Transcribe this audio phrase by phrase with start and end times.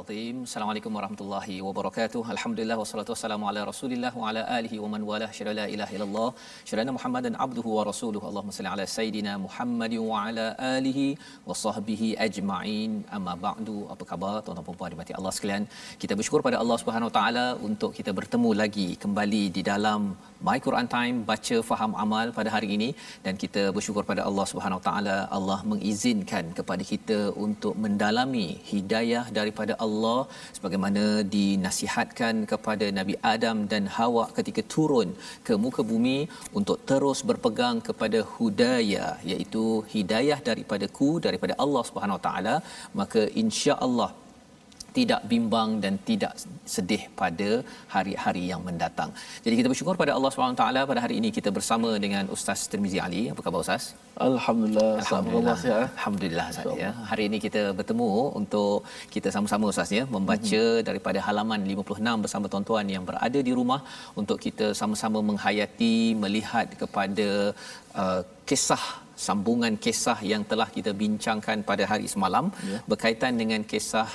[0.00, 0.36] Al-Azim.
[0.48, 2.20] Assalamualaikum warahmatullahi wabarakatuh.
[2.34, 6.28] Alhamdulillah wassalatu wassalamu ala Rasulillah wa ala alihi wa man wala syada la ilaha illallah.
[6.70, 8.24] Syada Muhammadan abduhu wa rasuluhu.
[8.30, 11.06] Allahumma salli ala sayidina Muhammad wa ala alihi
[11.48, 12.92] wa sahbihi ajma'in.
[13.16, 13.76] Amma ba'du.
[13.94, 15.66] Apa khabar tuan-tuan dan puan dimati Allah sekalian?
[16.04, 20.16] Kita bersyukur pada Allah Subhanahu wa taala untuk kita bertemu lagi kembali di dalam
[20.48, 22.88] My Quran Time baca faham amal pada hari ini.
[23.24, 29.74] Dan kita bersyukur pada Allah Subhanahu taala Allah mengizinkan kepada kita untuk mendalami hidayah daripada
[29.86, 30.20] Allah
[30.56, 35.10] sebagaimana dinasihatkan kepada Nabi Adam dan Hawa ketika turun
[35.48, 36.18] ke muka bumi
[36.60, 42.56] untuk terus berpegang kepada hudaya iaitu hidayah daripadaku daripada Allah Subhanahu Taala.
[43.02, 44.10] Maka insya-Allah
[44.98, 46.32] tidak bimbang dan tidak
[46.74, 47.50] sedih pada
[47.94, 49.10] hari-hari yang mendatang.
[49.44, 53.22] Jadi kita bersyukur pada Allah SWT pada hari ini kita bersama dengan Ustaz Tirmizi Ali.
[53.32, 53.84] Apa khabar Ustaz?
[54.28, 54.92] Alhamdulillah.
[55.02, 55.56] Alhamdulillah.
[55.56, 55.88] Alhamdulillah.
[55.98, 56.90] Alhamdulillah Ustaz ya.
[57.10, 58.76] Hari ini kita bertemu untuk
[59.14, 60.86] kita sama-sama Ustaz ya membaca hmm.
[60.88, 63.80] daripada halaman 56 bersama tuan-tuan yang berada di rumah
[64.22, 67.28] untuk kita sama-sama menghayati melihat kepada
[68.02, 68.84] uh, kisah
[69.26, 72.78] sambungan kisah yang telah kita bincangkan pada hari semalam ya.
[72.90, 74.08] berkaitan dengan kisah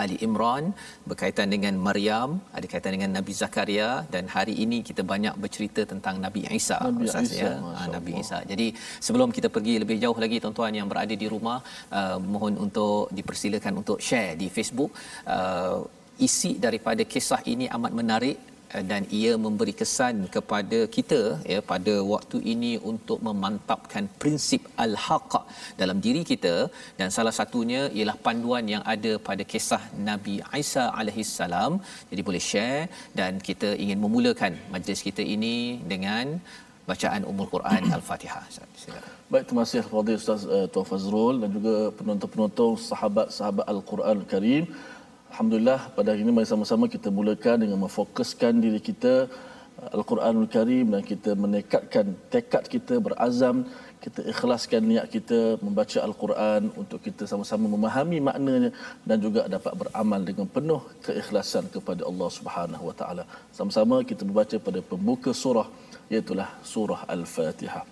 [0.00, 0.64] Ali Imran
[1.08, 6.14] berkaitan dengan Maryam ada kaitan dengan Nabi Zakaria dan hari ini kita banyak bercerita tentang
[6.24, 7.52] Nabi Isa Nabi Ustaz, Isa, ya
[7.94, 8.12] Nabi.
[8.24, 8.38] Isa.
[8.52, 8.66] Jadi
[9.06, 11.58] sebelum kita pergi lebih jauh lagi tuan-tuan yang berada di rumah
[11.98, 14.92] uh, mohon untuk dipersilakan untuk share di Facebook
[15.36, 15.78] uh,
[16.26, 18.36] isi daripada kisah ini amat menarik
[18.90, 21.20] dan ia memberi kesan kepada kita
[21.52, 25.32] ya pada waktu ini untuk memantapkan prinsip al-haq
[25.80, 26.54] dalam diri kita
[27.00, 31.72] dan salah satunya ialah panduan yang ada pada kisah Nabi Isa alaihi salam
[32.10, 32.82] jadi boleh share
[33.20, 35.56] dan kita ingin memulakan majlis kita ini
[35.94, 36.26] dengan
[36.90, 38.42] bacaan Ummul Quran Al-Fatihah.
[39.32, 44.64] Baik, terima kasih kepada Ustaz uh, Tuan Fazrul dan juga penonton-penonton sahabat-sahabat Al-Quran Al-Karim.
[45.32, 49.32] Alhamdulillah pada hari ini mari sama-sama kita mulakan dengan memfokuskan diri kita
[49.80, 53.64] uh, Al-Quranul Karim dan kita menekadkan tekad kita berazam
[54.04, 58.70] kita ikhlaskan niat kita membaca Al-Quran untuk kita sama-sama memahami maknanya
[59.08, 63.24] dan juga dapat beramal dengan penuh keikhlasan kepada Allah Subhanahu Wa Taala.
[63.56, 65.64] Sama-sama kita membaca pada pembuka surah
[66.12, 67.91] iaitu surah Al-Fatihah.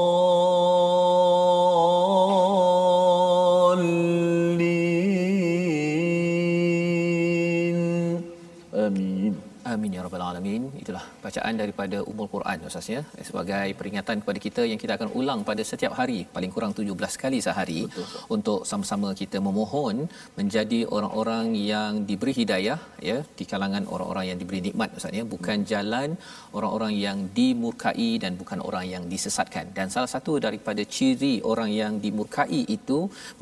[11.31, 13.01] Bacaan daripada Ummul Quran Ustaz ya.
[13.27, 17.39] Sebagai peringatan kepada kita yang kita akan ulang pada setiap hari paling kurang 17 kali
[17.47, 19.95] sehari Betul, untuk sama-sama kita memohon
[20.39, 22.79] menjadi orang-orang yang diberi hidayah
[23.09, 25.23] ya di kalangan orang-orang yang diberi nikmat Ustaz ya.
[25.35, 25.69] Bukan hmm.
[25.73, 26.09] jalan
[26.57, 29.65] orang-orang yang dimurkai dan bukan orang yang disesatkan.
[29.77, 32.99] Dan salah satu daripada ciri orang yang dimurkai itu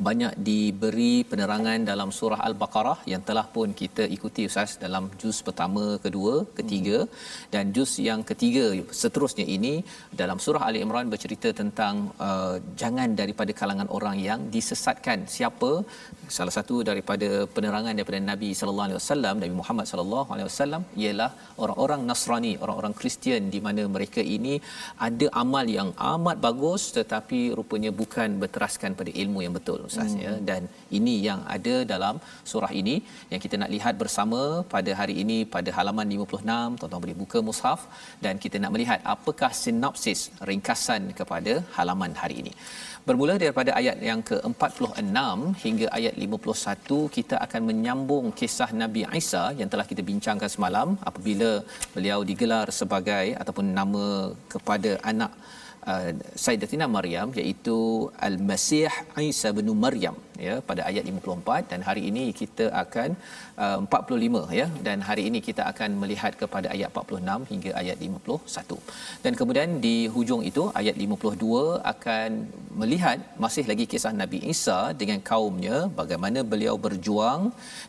[0.10, 5.84] banyak diberi penerangan dalam surah Al-Baqarah yang telah pun kita ikuti Ustaz dalam juz pertama
[6.06, 6.98] kedua, ketiga
[7.54, 8.66] dan juz yang ketiga
[9.02, 9.74] seterusnya ini
[10.22, 11.96] dalam surah Ali Imran bercerita tentang
[12.28, 15.20] uh, jangan daripada kalangan orang yang disesatkan.
[15.36, 15.72] Siapa?
[16.38, 21.30] Salah satu daripada penerangan daripada Nabi sallallahu alaihi wasallam, Nabi Muhammad sallallahu alaihi wasallam ialah
[21.64, 24.56] orang-orang Nasrani, orang-orang Kristian di mana mereka ini
[25.08, 30.24] ada amal yang amat bagus tetapi rupanya bukan berteraskan pada ilmu yang betul Ustaz hmm.
[30.26, 30.62] ya dan
[30.98, 32.16] ini yang ada dalam
[32.52, 32.96] surah ini
[33.32, 34.42] yang kita nak lihat bersama
[34.74, 37.69] pada hari ini pada halaman halaman 56 tuan-tuan boleh buka mushaf
[38.24, 42.54] dan kita nak melihat apakah sinopsis ringkasan kepada halaman hari ini.
[43.08, 45.20] Bermula daripada ayat yang ke-46
[45.64, 51.52] hingga ayat 51 kita akan menyambung kisah Nabi Isa yang telah kita bincangkan semalam apabila
[51.96, 54.06] beliau digelar sebagai ataupun nama
[54.54, 55.32] kepada anak
[55.92, 56.10] uh,
[56.44, 57.78] Sayyidatina Maryam iaitu
[58.28, 58.92] Al-Masih
[59.32, 63.10] Isa bin Maryam ya pada ayat 54 dan hari ini kita akan
[63.66, 64.68] uh, 45 ya.
[64.88, 68.80] Dan hari ini kita akan melihat kepada ayat 46 hingga ayat 51
[69.26, 71.62] dan kemudian di hujung itu ayat 52
[71.94, 72.30] akan
[72.82, 77.42] melihat masih lagi kisah Nabi Isa dengan kaumnya bagaimana beliau berjuang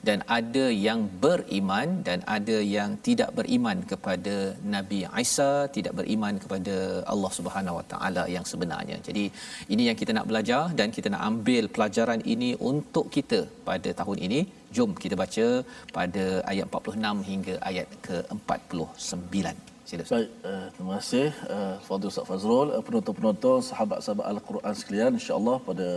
[0.08, 4.36] dan ada yang beriman dan ada yang tidak beriman kepada
[4.74, 6.76] Nabi Isa tidak beriman kepada
[7.12, 8.96] Allah Subhanahu Wa Taala yang sebenarnya.
[9.08, 9.24] Jadi
[9.74, 13.38] ini yang kita nak belajar dan kita nak ambil pelajaran ini ini untuk kita
[13.68, 14.40] pada tahun ini.
[14.76, 15.46] Jom kita baca
[15.96, 19.36] pada ayat 46 hingga ayat ke-49.
[19.90, 20.04] Sila.
[20.14, 25.10] Baik, uh, terima kasih uh, Fadil Ustaz Fazrul, uh, penonton-penonton, sahabat-sahabat Al-Quran sekalian.
[25.18, 25.88] InsyaAllah pada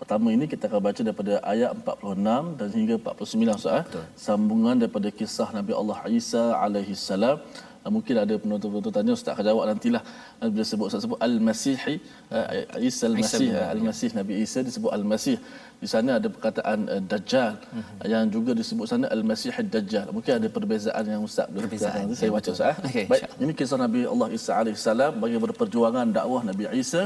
[0.00, 3.98] pertama ini kita akan baca daripada ayat 46 dan hingga 49 Ustaz.
[4.26, 7.36] Sambungan daripada kisah Nabi Allah Isa alaihi salam.
[7.82, 10.02] Uh, mungkin ada penonton-penonton tanya ustaz akan jawab nantilah.
[10.38, 11.94] Uh, bila sebut ustaz sebut al-masihi
[12.30, 14.10] uh, Isa al-masih al-masih.
[14.18, 15.36] Nabi Isa disebut al-masih.
[15.82, 17.52] Di sana ada perkataan uh, dajjal.
[17.58, 18.06] Uh-huh.
[18.12, 20.06] yang juga disebut sana al-masih ad-dajjal.
[20.16, 22.06] Mungkin ada perbezaan yang ustaz perbezaan.
[22.06, 26.06] nanti saya baca ustaz okay, baik ini kisah Nabi Allah Isa alaihi salam bagi berperjuangan
[26.18, 27.02] dakwah Nabi Isa.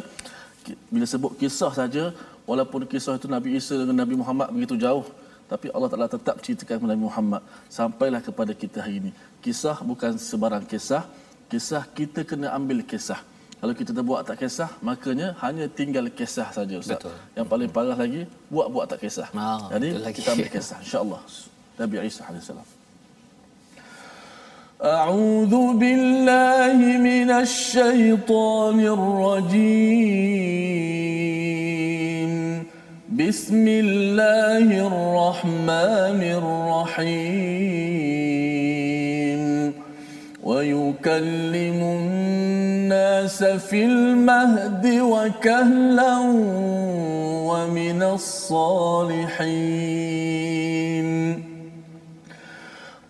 [0.92, 2.04] Bila sebut kisah saja
[2.50, 5.06] walaupun kisah itu Nabi Isa dengan Nabi Muhammad begitu jauh
[5.51, 7.41] tapi Allah Taala tetap ceritakan kepada Nabi Muhammad
[7.79, 9.11] sampailah kepada kita hari ini
[9.45, 11.03] kisah bukan sebarang kisah
[11.51, 13.19] kisah kita kena ambil kisah
[13.61, 17.15] kalau kita terbuat tak kisah makanya hanya tinggal kisah saja ustaz Betul.
[17.37, 18.21] yang paling parah lagi
[18.53, 21.21] buat-buat tak kisah ah, jadi kita ambil kisah insyaallah
[21.81, 22.69] Nabi Isa alaihissalam
[24.81, 26.77] أعوذ بالله
[27.09, 30.31] من الشيطان الرجيم
[33.12, 36.22] بسم الله الرحمن
[36.90, 37.22] الرحيم.
[40.42, 46.18] ويكلم الناس في المهد وكهلا
[47.46, 49.46] ومن الصالحين.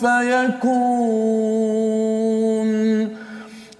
[0.00, 1.88] فيكون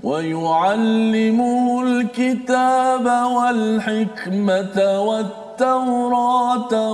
[0.03, 3.07] ويعلمه الكتاب
[3.37, 6.93] والحكمة والتوراة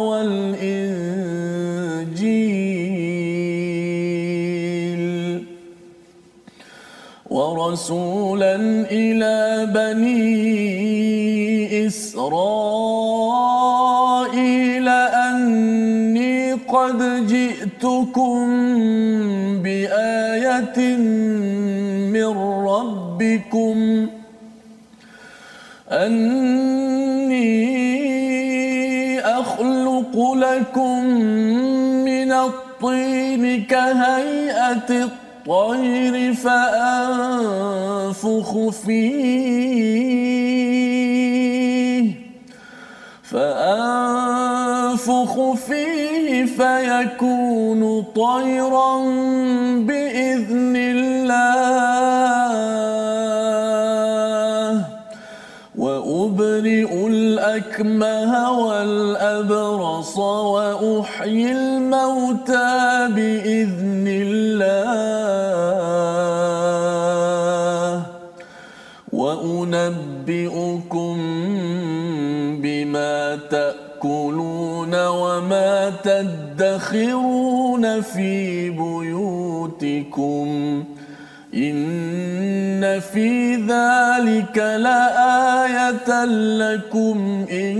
[4.14, 5.44] والإنجيل
[7.30, 8.54] ورسولا
[8.90, 10.26] إلى بني
[11.86, 13.14] إسرائيل
[14.88, 17.26] أني قد
[17.84, 18.48] جئتكم
[19.62, 20.96] بآية
[22.16, 22.32] من
[22.66, 23.76] ربكم
[25.90, 27.44] أني
[29.20, 31.04] أخلق لكم
[32.04, 37.48] من الطين كهيئة الطير فأنفخ
[38.68, 40.04] فيه
[43.22, 44.63] فأنفخ
[45.24, 48.98] ونفخ فيه فيكون طيرا
[49.78, 51.24] بإذن الله.
[55.78, 64.74] وأبرئ الأكمه والأبرص وأحيي الموتى بإذن الله.
[69.12, 70.34] وأنبئكم
[72.62, 73.93] بما تأكلون
[76.22, 80.48] تدخرون في بيوتكم
[81.54, 86.24] إن في ذلك لآية
[86.58, 87.76] لكم إن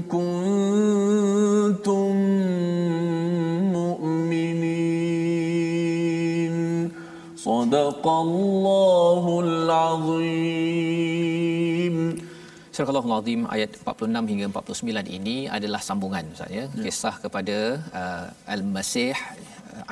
[0.00, 0.36] كنتم
[3.72, 5.00] مؤمنين.
[7.36, 10.59] صدق الله العظيم.
[12.80, 16.64] Surah Al-Azim ayat 46 hingga 49 ini adalah sambungan Ustaz ya.
[16.84, 19.12] Kisah kepada uh, Al-Masih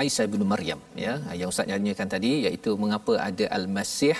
[0.06, 4.16] Isa bin Maryam ya yang ustaz tanyakan tadi iaitu mengapa ada al-Masih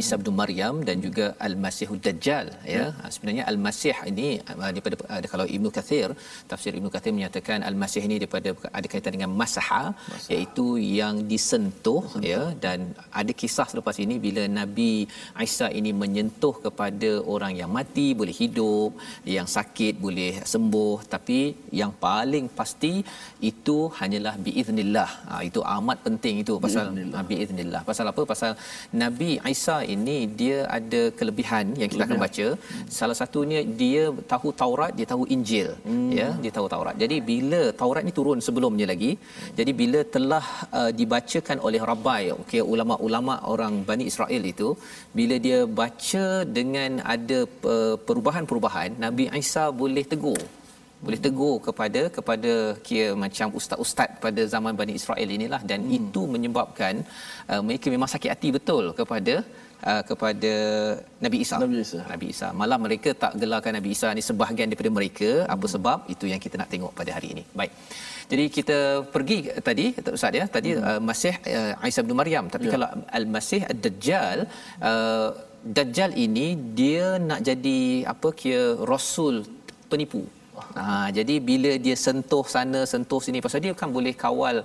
[0.00, 3.10] Isa bin Maryam dan juga al-Masihud Dajjal ya hmm.
[3.14, 6.08] sebenarnya al-Masih ini uh, daripada ada kalau Ibnu Kathir
[6.50, 10.32] tafsir Ibnu Kathir menyatakan al-Masih ini daripada ada kaitan dengan masaha Masaha.
[10.34, 10.66] iaitu
[11.00, 12.28] yang disentuh Sentuh.
[12.32, 12.78] ya dan
[13.20, 14.92] ada kisah selepas ini bila Nabi
[15.46, 18.90] Isa ini menyentuh kepada orang yang mati boleh hidup
[19.36, 21.40] yang sakit boleh sembuh tapi
[21.80, 22.94] yang paling pasti
[23.50, 26.84] itu hanyalah biiznillah Ha, itu amat penting itu pasal
[27.16, 27.82] Nabi Iznillah.
[27.90, 28.22] Pasal apa?
[28.32, 28.52] Pasal
[29.02, 32.46] Nabi Isa ini dia ada kelebihan yang kita akan baca.
[32.54, 32.86] Hmm.
[32.98, 34.02] Salah satunya dia
[34.32, 35.68] tahu Taurat, dia tahu Injil.
[35.86, 36.10] Hmm.
[36.18, 36.96] Ya, dia tahu Taurat.
[37.02, 39.12] Jadi bila Taurat ni turun sebelumnya lagi,
[39.58, 40.44] jadi bila telah
[40.80, 44.68] uh, dibacakan oleh rabai, okey ulama-ulama orang Bani Israel itu,
[45.18, 46.26] bila dia baca
[46.58, 47.38] dengan ada
[47.74, 50.42] uh, perubahan-perubahan, Nabi Isa boleh tegur
[51.04, 52.52] boleh tegur kepada kepada
[52.86, 55.96] kira macam ustaz-ustaz pada zaman Bani Israel inilah dan hmm.
[55.98, 56.94] itu menyebabkan
[57.52, 59.34] uh, mereka memang sakit hati betul kepada
[59.90, 60.52] uh, kepada
[61.24, 61.56] Nabi Isa.
[61.64, 62.00] Nabi Isa.
[62.12, 62.48] Nabi Isa.
[62.60, 65.30] Malah mereka tak gelarkan Nabi Isa ni sebahagian daripada mereka.
[65.34, 65.52] Hmm.
[65.54, 65.98] Apa sebab?
[66.14, 67.44] Itu yang kita nak tengok pada hari ini.
[67.60, 67.72] Baik.
[68.32, 68.78] Jadi kita
[69.14, 69.86] pergi tadi
[70.18, 70.44] Ustaz ya.
[70.56, 70.84] Tadi hmm.
[70.90, 72.46] uh, Masih uh, Isa bin Maryam.
[72.54, 72.72] Tapi ya.
[72.74, 74.38] kalau Al-Masih Ad-Dajjal
[74.90, 75.28] uh,
[75.76, 76.46] Dajjal ini
[76.78, 77.80] dia nak jadi
[78.12, 79.36] apa kira rasul
[79.92, 80.22] penipu.
[80.78, 80.84] Ha,
[81.16, 84.56] jadi bila dia sentuh sana sentuh sini pasal dia kan boleh kawal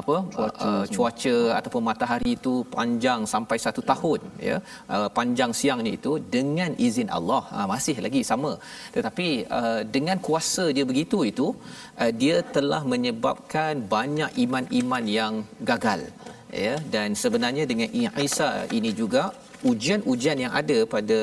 [0.00, 4.56] apa cuaca, uh, cuaca ataupun matahari itu panjang sampai satu tahun ya.
[4.94, 7.42] Uh, panjang siang ni itu dengan izin Allah.
[7.54, 8.52] Ha, masih lagi sama.
[8.96, 9.28] Tetapi
[9.58, 11.46] uh, dengan kuasa dia begitu itu
[12.02, 15.34] uh, dia telah menyebabkan banyak iman-iman yang
[15.70, 16.02] gagal
[16.64, 16.74] ya.
[16.94, 17.88] Dan sebenarnya dengan
[18.28, 19.24] Isa ini juga
[19.70, 21.18] ujian-ujian yang ada pada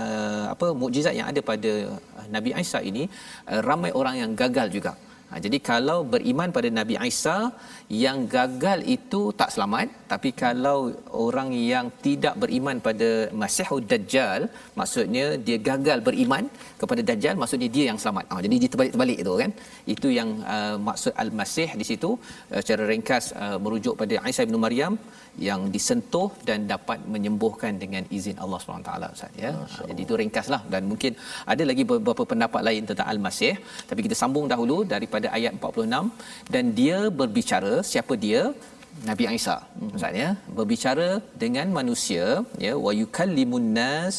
[0.00, 1.72] uh, apa mukjizat yang ada pada
[2.34, 3.04] Nabi Isa ini
[3.50, 4.92] uh, ramai orang yang gagal juga.
[5.28, 7.52] Ha, jadi kalau beriman pada Nabi Isa
[8.04, 10.78] yang gagal itu tak selamat tapi kalau
[11.12, 14.48] orang yang tidak beriman pada Masihud Dajjal
[14.80, 16.48] maksudnya dia gagal beriman
[16.80, 18.24] kepada Dajjal maksudnya dia yang selamat.
[18.32, 19.50] Ha, jadi dia terbalik-terbalik itu kan.
[19.94, 24.56] Itu yang uh, maksud Al-Masih di situ uh, secara ringkas uh, merujuk pada Isa bin
[24.64, 24.96] Maryam
[25.48, 29.50] yang disentuh dan dapat menyembuhkan dengan izin Allah SWT Ustaz ya.
[29.88, 30.62] Jadi itu ringkaslah.
[30.72, 31.12] Dan mungkin
[31.52, 33.54] ada lagi beberapa pendapat lain tentang Al-Masih.
[33.90, 38.42] Tapi kita sambung dahulu daripada ayat 46 dan dia berbicara siapa dia
[39.08, 39.56] Nabi Isa
[39.96, 40.28] Ustaz ya
[40.58, 41.08] berbicara
[41.42, 42.24] dengan manusia
[42.64, 44.16] ya wa yukallimun nas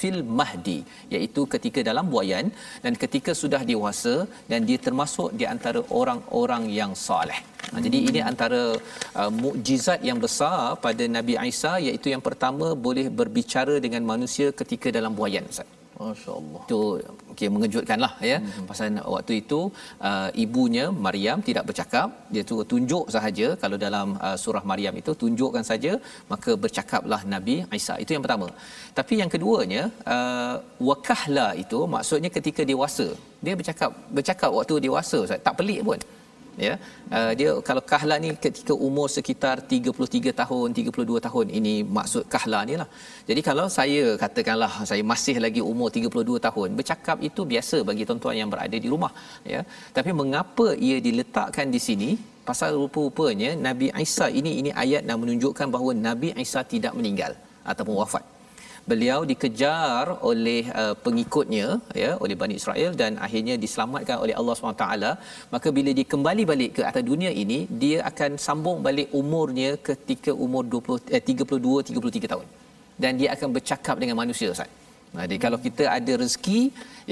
[0.00, 0.78] fil mahdi
[1.14, 2.46] iaitu ketika dalam buayan
[2.84, 4.14] dan ketika sudah dewasa
[4.50, 7.40] dan dia termasuk di antara orang-orang yang soleh.
[7.70, 8.62] Ha, jadi ini antara
[9.20, 14.88] uh, mukjizat yang besar pada Nabi Isa iaitu yang pertama boleh berbicara dengan manusia ketika
[14.98, 15.77] dalam buayan Ustaz.
[16.00, 16.60] Masya-Allah.
[16.66, 16.80] Itu
[17.32, 18.38] okey mengejutkanlah ya.
[18.44, 18.66] Hmm.
[18.70, 19.60] Pasal waktu itu
[20.08, 25.12] uh, ibunya Maryam tidak bercakap, dia tu tunjuk sahaja kalau dalam uh, surah Maryam itu
[25.22, 25.92] tunjukkan saja
[26.32, 27.96] maka bercakaplah Nabi Isa.
[28.04, 28.48] Itu yang pertama.
[28.98, 29.82] Tapi yang keduanya
[30.14, 30.54] uh,
[30.90, 33.08] wakahla itu maksudnya ketika dewasa.
[33.46, 35.42] Dia bercakap bercakap waktu dewasa Ustaz.
[35.48, 36.00] Tak pelik pun
[36.66, 36.74] ya.
[37.16, 42.60] Uh, dia kalau kahla ni ketika umur sekitar 33 tahun 32 tahun ini maksud kahla
[42.70, 42.88] ni lah.
[43.28, 48.36] Jadi kalau saya katakanlah saya masih lagi umur 32 tahun bercakap itu biasa bagi tuan-tuan
[48.40, 49.12] yang berada di rumah
[49.52, 49.62] ya.
[49.98, 52.10] Tapi mengapa ia diletakkan di sini?
[52.48, 57.32] Pasal rupa-rupanya Nabi Isa ini ini ayat nak menunjukkan bahawa Nabi Isa tidak meninggal
[57.70, 58.24] ataupun wafat
[58.90, 61.66] beliau dikejar oleh uh, pengikutnya
[62.02, 64.86] ya oleh Bani Israel dan akhirnya diselamatkan oleh Allah SWT
[65.54, 70.32] maka bila dia kembali balik ke atas dunia ini dia akan sambung balik umurnya ketika
[70.46, 72.46] umur 20 eh, 32 33 tahun.
[73.02, 74.70] Dan dia akan bercakap dengan manusia Ustaz.
[75.20, 76.60] Jadi kalau kita ada rezeki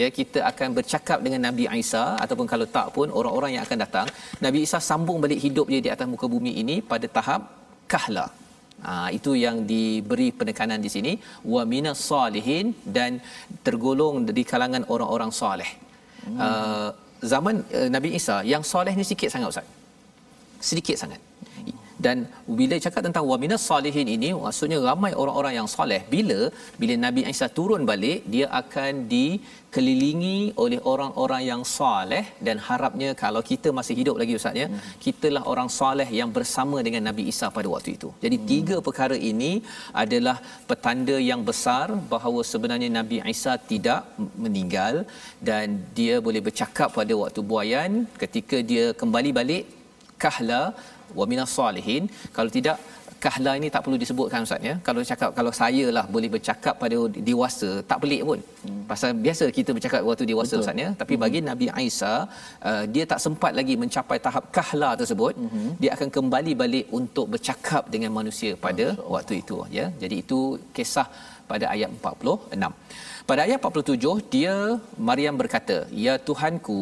[0.01, 4.07] ya kita akan bercakap dengan Nabi Isa ataupun kalau tak pun orang-orang yang akan datang.
[4.45, 7.43] Nabi Isa sambung balik hidup dia di atas muka bumi ini pada tahap
[7.95, 8.27] kahla.
[8.85, 11.13] Ha, itu yang diberi penekanan di sini
[11.49, 13.19] wa minas salihin dan
[13.67, 15.71] tergolong di kalangan orang-orang soleh.
[16.27, 16.37] Hmm.
[16.37, 16.89] Uh,
[17.25, 19.67] zaman uh, Nabi Isa yang soleh ni sikit sangat ustaz.
[20.61, 21.21] Sedikit sangat
[22.07, 22.17] dan
[22.59, 26.41] bila cakap tentang waminas salihin ini maksudnya ramai orang-orang yang soleh bila
[26.81, 33.43] bila Nabi Isa turun balik dia akan dikelilingi oleh orang-orang yang soleh dan harapnya kalau
[33.51, 34.83] kita masih hidup lagi ustaz ya hmm.
[35.05, 38.47] kitalah orang soleh yang bersama dengan Nabi Isa pada waktu itu jadi hmm.
[38.53, 39.53] tiga perkara ini
[40.05, 40.37] adalah
[40.71, 44.03] petanda yang besar bahawa sebenarnya Nabi Isa tidak
[44.45, 44.95] meninggal
[45.49, 45.67] dan
[45.99, 49.65] dia boleh bercakap pada waktu buayan ketika dia kembali balik
[50.25, 50.63] kahla
[51.19, 52.05] wa minas salihin
[52.37, 52.79] kalau tidak
[53.25, 56.97] kahla ini tak perlu disebutkan ustaz ya kalau cakap kalau saya lah boleh bercakap pada
[57.29, 58.83] dewasa tak pelik pun hmm.
[58.91, 60.65] pasal biasa kita bercakap waktu dewasa Betul.
[60.65, 61.23] ustaz ya tapi hmm.
[61.25, 62.15] bagi Nabi Isa
[62.71, 65.71] uh, dia tak sempat lagi mencapai tahap kahla tersebut hmm.
[65.83, 70.41] dia akan kembali balik untuk bercakap dengan manusia pada waktu itu ya jadi itu
[70.77, 71.09] kisah
[71.51, 72.63] pada ayat 46
[73.29, 74.55] pada ayat 47 dia
[75.09, 76.81] Maryam berkata, "Ya Tuhanku,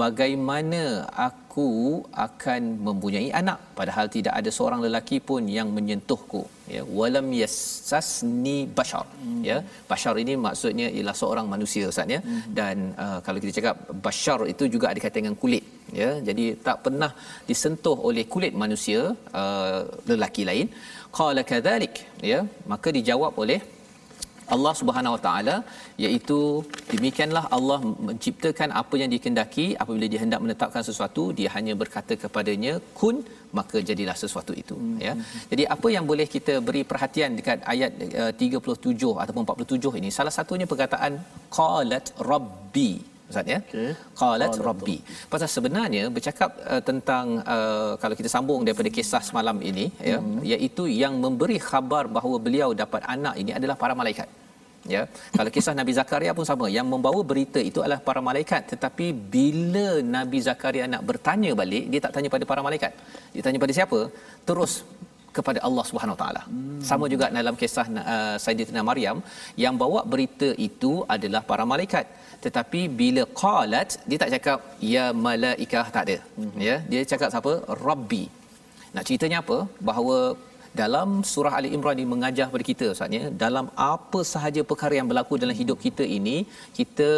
[0.00, 0.82] bagaimana
[1.26, 1.45] aku
[2.26, 6.42] akan mempunyai anak padahal tidak ada seorang lelaki pun yang menyentuhku?"
[6.74, 9.06] Ya, walam yassasni bashar.
[9.22, 9.42] Hmm.
[9.48, 9.56] Ya,
[9.90, 12.20] bashar ini maksudnya ialah seorang manusia Ustaz ya.
[12.26, 12.42] Hmm.
[12.58, 15.64] Dan uh, kalau kita cakap bashar itu juga ada kaitan dengan kulit,
[16.00, 16.10] ya.
[16.28, 17.10] Jadi tak pernah
[17.50, 19.00] disentuh oleh kulit manusia
[19.42, 20.66] uh, lelaki lain.
[21.18, 21.94] Qala kadzalik,
[22.32, 22.40] ya.
[22.72, 23.60] Maka dijawab oleh
[24.54, 25.56] Allah Subhanahu Wa Taala
[26.04, 26.38] iaitu
[26.92, 32.74] demikianlah Allah menciptakan apa yang dikehendaki apabila dia hendak menetapkan sesuatu dia hanya berkata kepadanya
[33.00, 33.18] kun
[33.58, 34.98] maka jadilah sesuatu itu hmm.
[35.06, 35.14] ya.
[35.50, 40.10] Jadi apa yang boleh kita beri perhatian dekat ayat uh, 37 ataupun 47 ini?
[40.18, 41.12] Salah satunya perkataan
[41.58, 42.90] qalat rabbi
[43.30, 43.58] Ustaz ya.
[43.68, 43.90] Okay.
[44.20, 44.96] Qalat rabbi.
[45.32, 50.40] Pasal sebenarnya bercakap uh, tentang uh, kalau kita sambung daripada kisah semalam ini ya hmm.
[50.52, 54.28] iaitu yang memberi khabar bahawa beliau dapat anak ini adalah para malaikat.
[54.94, 55.02] Ya.
[55.36, 59.88] Kalau kisah Nabi Zakaria pun sama, yang membawa berita itu adalah para malaikat tetapi bila
[60.16, 62.92] Nabi Zakaria nak bertanya balik, dia tak tanya pada para malaikat.
[63.34, 64.00] Dia tanya pada siapa?
[64.48, 64.72] Terus
[65.38, 66.42] kepada Allah Subhanahu Taala.
[66.44, 66.80] Hmm.
[66.90, 69.18] Sama juga dalam kisah uh, Sayyidatina Maryam
[69.64, 72.06] yang bawa berita itu adalah para malaikat
[72.44, 74.58] tetapi bila qalat dia tak cakap
[74.94, 76.60] ya malaikah tak ada mm-hmm.
[76.68, 77.52] ya dia cakap siapa
[77.86, 78.24] rabbi
[78.94, 80.18] nak ceritanya apa bahawa
[80.80, 85.08] dalam surah Ali Imran ini mengajar kepada kita ustaz ya dalam apa sahaja perkara yang
[85.10, 86.36] berlaku dalam hidup kita ini
[86.78, 87.10] kita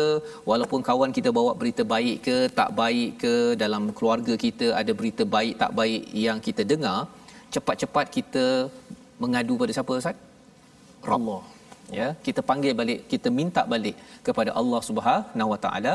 [0.51, 5.25] walaupun kawan kita bawa berita baik ke tak baik ke dalam keluarga kita ada berita
[5.37, 6.99] baik tak baik yang kita dengar
[7.55, 8.45] cepat-cepat kita
[9.23, 10.17] mengadu pada siapa ustaz?
[11.17, 11.41] Allah.
[11.99, 15.93] Ya kita panggil balik kita minta balik kepada Allah Subhanahu Wa Taala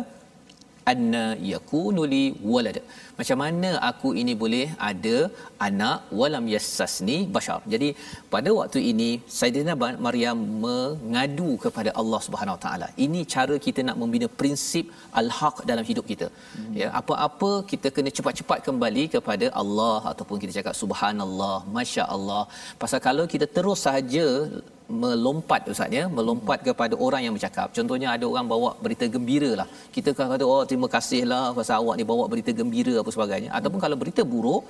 [0.92, 2.78] anna yakunu li walad.
[3.20, 5.18] Macam mana aku ini boleh ada
[5.68, 7.60] anak walam yassasni bashar?
[7.74, 7.90] Jadi
[8.34, 9.76] pada waktu ini sayyidina
[10.08, 12.88] maryam mengadu kepada Allah Subhanahu taala.
[13.06, 14.88] Ini cara kita nak membina prinsip
[15.22, 16.30] al-haq dalam hidup kita.
[16.34, 16.74] Hmm.
[16.80, 22.44] ya apa-apa kita kena cepat-cepat kembali kepada Allah ataupun kita cakap subhanallah masya-Allah
[22.82, 24.28] pasal kalau kita terus sahaja
[25.04, 26.04] melompat ustaz ya.
[26.18, 26.68] Melompat hmm.
[26.70, 27.68] kepada orang yang bercakap.
[27.78, 29.68] Contohnya ada orang bawa berita gembira lah.
[29.96, 33.50] Kita kan kata oh terima kasihlah pasal awak ni bawa berita gembira apa sebagainya.
[33.52, 33.60] Hmm.
[33.60, 34.64] ataupun kalau berita buruk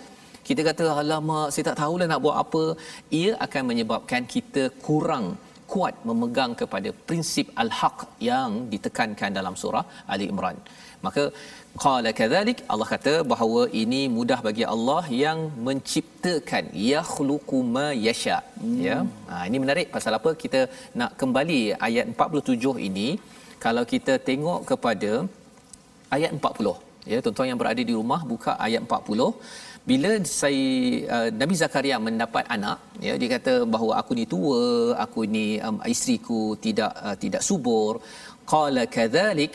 [0.47, 2.63] kita kata alamak saya tak tahulah nak buat apa.
[3.21, 5.25] Ia akan menyebabkan kita kurang
[5.73, 10.57] kuat memegang kepada prinsip al-haq yang ditekankan dalam surah Ali Imran.
[11.05, 11.23] Maka
[11.81, 16.65] qala kadzalik Allah kata bahawa ini mudah bagi Allah yang menciptakan.
[16.93, 18.37] Yakhluqu ma yasha.
[18.61, 18.77] Hmm.
[18.87, 18.97] ya
[19.29, 20.61] ha, ini menarik pasal apa kita
[21.01, 23.09] nak kembali ayat 47 ini.
[23.65, 25.11] Kalau kita tengok kepada
[26.15, 26.73] ayat 40
[27.11, 29.27] ya tuan-tuan yang berada di rumah buka ayat 40
[29.89, 30.67] bila saya
[31.15, 34.61] uh, Nabi Zakaria mendapat anak ya dia kata bahawa aku ni tua
[35.05, 37.93] aku ni um, isteriku tidak uh, tidak subur.
[38.51, 39.53] Qala kadzalik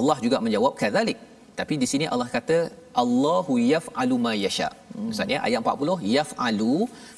[0.00, 1.18] Allah juga menjawab kadzalik
[1.60, 2.58] tapi di sini Allah kata
[3.02, 4.68] Allahu yaf'alu ma yasha.
[4.94, 5.06] Hmm.
[5.08, 6.74] Maksudnya ayat 40 yaf'alu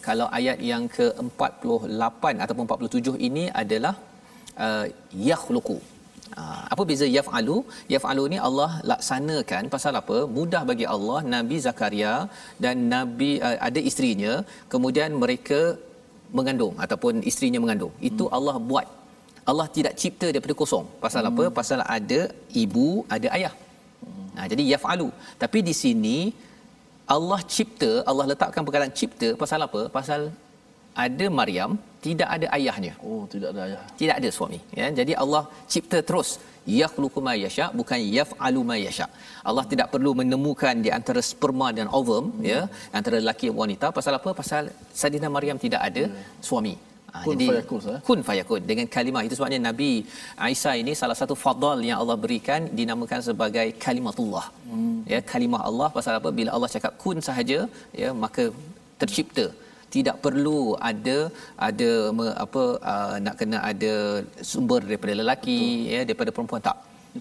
[0.07, 3.94] kalau ayat yang ke-48 ataupun 47 ini adalah
[4.66, 4.87] uh,
[5.31, 5.79] yakhluqu.
[6.40, 7.57] Uh, apa beza yaf'alu?
[7.94, 10.18] Yaf'alu ni Allah laksanakan pasal apa?
[10.38, 12.14] Mudah bagi Allah Nabi Zakaria
[12.64, 14.35] dan Nabi uh, ada isterinya
[14.75, 15.61] kemudian mereka
[16.38, 17.94] mengandung ataupun isterinya mengandung.
[18.11, 18.37] Itu hmm.
[18.38, 18.88] Allah buat.
[19.51, 20.87] Allah tidak cipta daripada kosong.
[21.05, 21.31] Pasal hmm.
[21.31, 21.44] apa?
[21.61, 22.20] Pasal ada
[22.64, 23.55] ibu, ada ayah.
[24.37, 25.09] Nah, jadi yaf'alu.
[25.42, 26.18] Tapi di sini
[27.16, 29.83] Allah cipta, Allah letakkan perkataan cipta pasal apa?
[29.99, 30.20] Pasal
[31.05, 31.70] ada Maryam
[32.07, 33.83] tidak ada ayahnya Oh, tidak ada ayah.
[34.01, 35.42] tidak ada suami ya jadi Allah
[35.73, 36.31] cipta terus
[36.81, 39.07] yakhluqu ma yasha bukan yaf'alu ma yasha
[39.49, 42.44] Allah tidak perlu menemukan di antara sperma dan ovum hmm.
[42.51, 42.61] ya
[42.99, 44.64] antara lelaki dan wanita pasal apa pasal
[45.01, 46.18] Saidina Maryam tidak ada hmm.
[46.49, 48.00] suami Ha, Kun jadi fayakun, eh?
[48.07, 49.90] kun fayakun dengan kalimah itu sebabnya Nabi
[50.55, 54.46] Isa ini salah satu fadal yang Allah berikan dinamakan sebagai kalimatullah.
[54.70, 54.96] Hmm.
[55.12, 57.59] Ya kalimah Allah pasal apa bila Allah cakap kun sahaja
[58.03, 58.44] ya maka
[59.03, 59.46] tercipta
[59.94, 61.18] tidak perlu ada
[61.68, 63.94] ada me, apa uh, nak kena ada
[64.50, 65.92] sumber daripada lelaki Betul.
[65.94, 66.79] ya daripada perempuan tak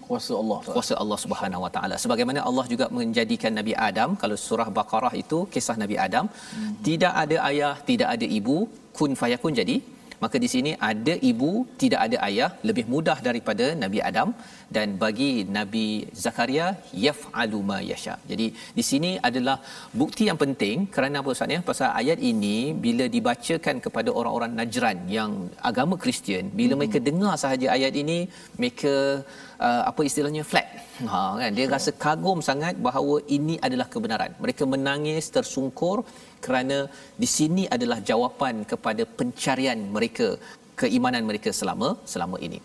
[0.08, 0.60] kuasa Allah.
[0.76, 1.96] Kuasa Allah Subhanahu Wa Taala.
[2.04, 6.74] Sebagaimana Allah juga menjadikan Nabi Adam kalau surah Baqarah itu kisah Nabi Adam hmm.
[6.88, 8.58] tidak ada ayah, tidak ada ibu,
[8.98, 9.78] kun fayakun jadi
[10.24, 11.52] maka di sini ada ibu
[11.82, 14.30] tidak ada ayah lebih mudah daripada Nabi Adam
[14.76, 15.86] dan bagi Nabi
[16.24, 16.68] Zakaria
[17.06, 18.16] yaf'alu ma yasha.
[18.32, 19.58] Jadi di sini adalah
[20.02, 21.60] bukti yang penting kerana apa Ustaz ya?
[21.70, 22.56] Pasal ayat ini
[22.86, 25.32] bila dibacakan kepada orang-orang Najran yang
[25.70, 26.80] agama Kristian, bila hmm.
[26.82, 28.18] mereka dengar sahaja ayat ini,
[28.60, 28.94] mereka
[29.68, 30.68] uh, apa istilahnya flat.
[31.12, 34.32] Ha kan dia rasa kagum sangat bahawa ini adalah kebenaran.
[34.44, 35.98] Mereka menangis tersungkur
[36.46, 36.78] kerana
[37.22, 40.28] di sini adalah jawapan kepada pencarian mereka
[40.82, 42.60] keimanan mereka selama selama ini.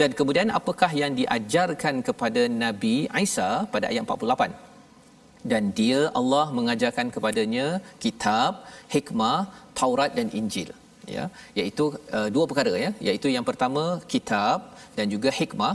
[0.00, 4.64] Dan kemudian apakah yang diajarkan kepada Nabi Isa pada ayat 48?
[5.50, 7.66] Dan dia Allah mengajarkan kepadanya
[8.04, 9.38] kitab, hikmah,
[9.80, 10.70] Taurat dan Injil
[11.14, 11.24] ya
[11.58, 11.84] iaitu
[12.16, 13.82] uh, dua perkara ya iaitu yang pertama
[14.12, 14.58] kitab
[14.96, 15.74] dan juga hikmah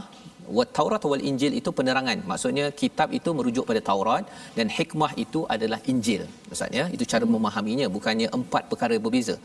[0.57, 2.17] wa Taurat wal Injil itu penerangan.
[2.31, 4.23] Maksudnya kitab itu merujuk pada Taurat
[4.57, 6.23] dan hikmah itu adalah Injil.
[6.49, 9.35] Maksudnya itu cara memahaminya bukannya empat perkara berbeza.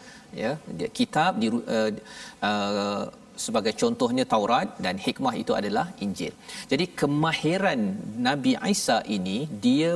[0.43, 0.53] Ya,
[0.99, 1.91] kitab di uh,
[2.49, 3.05] uh,
[3.45, 6.33] sebagai contohnya Taurat dan hikmah itu adalah Injil.
[6.73, 7.81] Jadi kemahiran
[8.29, 9.91] Nabi Isa ini dia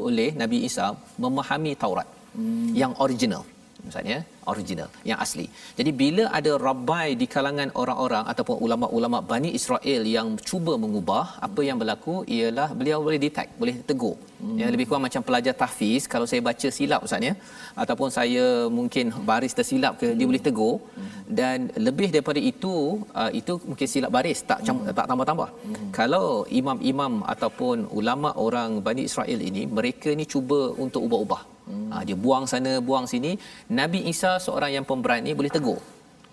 [0.00, 0.86] boleh Nabi Isa
[1.24, 2.72] memahami Taurat hmm.
[2.80, 3.44] yang original
[3.88, 4.18] misalnya
[4.52, 5.46] original yang asli.
[5.78, 11.60] Jadi bila ada rabai di kalangan orang-orang ataupun ulama-ulama Bani Israel yang cuba mengubah apa
[11.68, 14.16] yang berlaku ialah beliau boleh detect, boleh tegur.
[14.42, 14.56] Hmm.
[14.60, 17.34] Ya lebih kurang macam pelajar tahfiz kalau saya baca silap ustaz ya
[17.82, 18.44] ataupun saya
[18.78, 20.16] mungkin baris tersilap ke hmm.
[20.18, 21.10] dia boleh tegur hmm.
[21.38, 22.74] dan lebih daripada itu
[23.20, 24.92] uh, itu mungkin silap baris tak hmm.
[24.98, 25.50] tak tambah-tambah.
[25.66, 25.90] Hmm.
[25.98, 26.28] Kalau
[26.60, 31.90] imam-imam ataupun ulama orang Bani Israel ini mereka ni cuba untuk ubah-ubah Hmm.
[31.92, 33.32] Ha, dia buang sana, buang sini.
[33.80, 35.80] Nabi Isa seorang yang pemberani boleh tegur.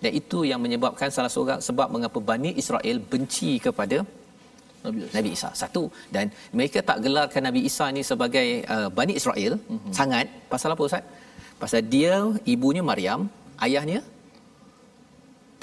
[0.02, 3.98] Dan itu yang menyebabkan salah seorang sebab mengapa Bani Israel benci kepada
[4.84, 5.14] Nabi Isa.
[5.16, 5.50] Nabi Isa.
[5.62, 5.82] Satu.
[6.14, 6.26] Dan
[6.58, 9.92] mereka tak gelarkan Nabi Isa ni sebagai uh, Bani Israel hmm.
[9.98, 10.26] sangat.
[10.52, 11.04] Pasal apa Ustaz?
[11.62, 12.16] Pasal dia,
[12.54, 13.20] ibunya Maryam,
[13.64, 14.00] ayahnya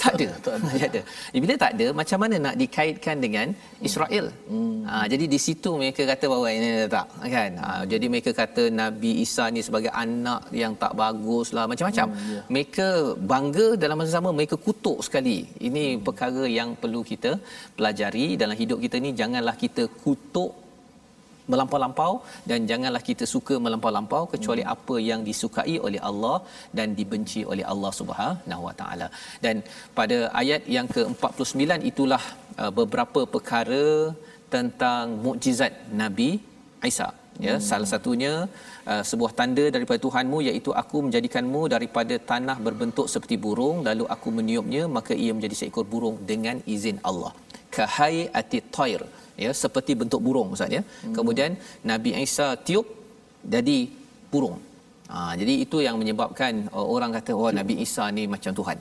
[0.02, 0.28] tak ada.
[0.46, 0.70] Tak ada.
[0.82, 1.02] tak ada.
[1.44, 3.48] Bila tak ada, macam mana nak dikaitkan dengan
[3.88, 4.26] Israel?
[4.52, 4.82] Hmm.
[4.90, 7.52] Ha, jadi di situ mereka kata bahawa ini tak kan.
[7.64, 12.08] Ha, jadi mereka kata Nabi Isa ni sebagai anak yang tak bagus lah macam-macam.
[12.14, 12.46] Hmm, yeah.
[12.54, 12.88] Mereka
[13.34, 15.40] bangga dalam masa sama mereka kutuk sekali.
[15.68, 16.02] Ini hmm.
[16.08, 17.34] perkara yang perlu kita
[17.78, 20.61] pelajari dalam hidup kita ni janganlah kita kutuk
[21.54, 22.14] melampau-lampau
[22.50, 24.74] dan janganlah kita suka melampau-lampau kecuali hmm.
[24.76, 26.38] apa yang disukai oleh Allah
[26.80, 29.08] dan dibenci oleh Allah Subhanahu Wa Taala.
[29.46, 29.58] Dan
[30.00, 32.24] pada ayat yang ke-49 itulah
[32.62, 33.86] uh, beberapa perkara
[34.56, 36.30] tentang mukjizat Nabi
[36.92, 37.10] Isa.
[37.46, 37.64] Ya, hmm.
[37.68, 38.32] salah satunya
[38.92, 44.30] uh, sebuah tanda daripada Tuhanmu iaitu aku menjadikanmu daripada tanah berbentuk seperti burung lalu aku
[44.38, 47.34] meniupnya maka ia menjadi seekor burung dengan izin Allah.
[47.78, 49.02] Kahai ati toir
[49.46, 50.82] ya seperti bentuk burung ustaz ya.
[50.84, 51.16] Hmm.
[51.18, 51.52] kemudian
[51.92, 52.88] nabi Isa tiup
[53.56, 53.78] jadi
[54.34, 54.58] burung.
[55.12, 58.80] Ha, jadi itu yang menyebabkan uh, orang kata oh nabi Isa ni macam tuhan.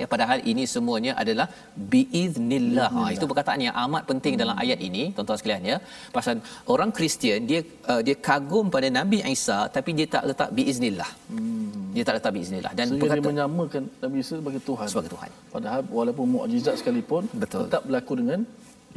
[0.00, 1.46] Ya padahal ini semuanya adalah
[1.90, 4.42] biiznillah ha, itu perkataan yang amat penting hmm.
[4.42, 5.76] dalam ayat ini tuan-tuan sekalian ya.
[6.16, 6.42] Pasal
[6.74, 7.60] orang Kristian dia
[7.92, 11.94] uh, dia kagum pada nabi Isa tapi dia tak letak biiznillah hmm.
[11.94, 14.86] dia tak letak biiznillah dan Sehingga perkata, dia menyamakan nabi Isa sebagai tuhan.
[14.90, 15.30] Sebagai tuhan.
[15.54, 17.60] Padahal walaupun mukjizat sekalipun Betul.
[17.70, 18.40] tetap berlaku dengan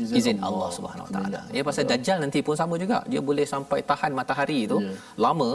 [0.03, 1.41] izin, izin Allah, Allah Subhanahu Wa Taala.
[1.57, 1.91] Ya pasal Allah.
[1.91, 2.97] dajjal nanti pun sama juga.
[3.11, 4.97] Dia boleh sampai tahan matahari itu yeah.
[5.25, 5.49] lama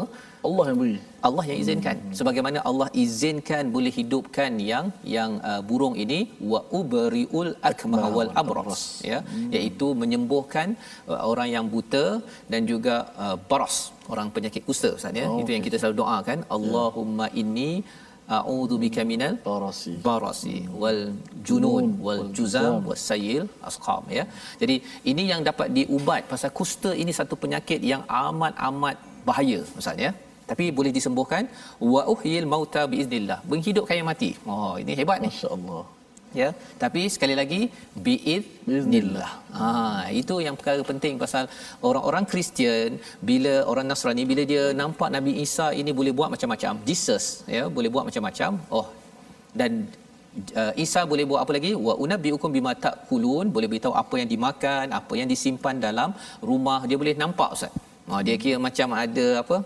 [0.49, 0.95] Allah yang beri.
[1.29, 1.97] Allah yang izinkan.
[2.03, 2.15] Hmm.
[2.19, 6.21] Sebagaimana Allah izinkan boleh hidupkan yang yang uh, burung ini
[6.53, 9.51] wa ubriul akmah wal abras ya hmm.
[9.57, 10.69] iaitu menyembuhkan
[11.13, 12.07] uh, orang yang buta
[12.53, 13.77] dan juga uh, baras
[14.13, 15.27] orang penyakit kusta Ustaz ya.
[15.31, 15.55] Oh, itu okay.
[15.57, 16.39] yang kita selalu doakan.
[16.43, 16.49] Ya.
[16.57, 17.71] Allahumma inni
[18.37, 19.93] a'udzu bika minal barasi.
[20.09, 21.01] barasi wal
[21.49, 24.25] junun wal juzam wasayil asqam ya.
[24.61, 24.77] Jadi
[25.13, 28.97] ini yang dapat diubat pasal kusta ini satu penyakit yang amat amat
[29.29, 30.13] bahaya ustaz ya.
[30.51, 31.45] Tapi boleh disembuhkan.
[31.95, 34.31] Wa uhyil mauta biiznillah menghidupkan yang mati.
[34.53, 35.31] Oh ini hebat ni.
[35.33, 35.83] Masyaallah
[36.41, 36.49] ya.
[36.83, 37.61] Tapi sekali lagi
[38.07, 39.69] biidnillah ha
[40.21, 41.45] itu yang perkara penting pasal
[41.89, 42.99] orang-orang Kristian
[43.31, 46.73] bila orang Nasrani bila dia nampak Nabi Isa ini boleh buat macam-macam.
[46.89, 48.53] Jesus ya boleh buat macam-macam.
[48.79, 48.87] Oh
[49.61, 49.73] dan
[50.61, 51.73] uh, Isa boleh buat apa lagi?
[51.87, 53.47] Wa unabbiukum bima takulun.
[53.57, 56.11] Boleh beritahu apa yang dimakan apa yang disimpan dalam
[56.51, 56.81] rumah.
[56.91, 57.73] Dia boleh nampak ustaz
[58.11, 59.57] Oh, dia kira macam ada apa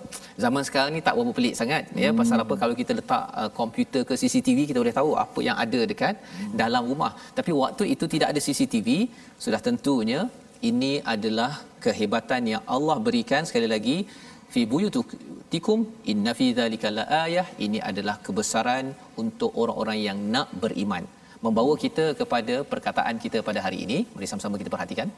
[0.43, 1.93] zaman sekarang ni tak berapa pelik sangat ya.
[1.93, 2.03] hmm.
[2.05, 5.57] ya pasal apa kalau kita letak uh, komputer ke CCTV kita boleh tahu apa yang
[5.65, 6.53] ada dekat hmm.
[6.63, 8.89] dalam rumah tapi waktu itu tidak ada CCTV
[9.45, 10.21] sudah tentunya
[10.71, 11.53] ini adalah
[11.85, 13.97] kehebatan yang Allah berikan sekali lagi
[14.53, 15.79] fi buyutikum
[16.13, 18.87] inna fi dzalika laayah ini adalah kebesaran
[19.23, 21.07] untuk orang-orang yang nak beriman
[21.47, 25.11] membawa kita kepada perkataan kita pada hari ini mari sama-sama kita perhatikan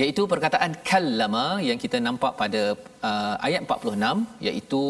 [0.00, 2.62] iaitu perkataan kallama yang kita nampak pada
[3.08, 4.84] uh, ayat 46 iaitu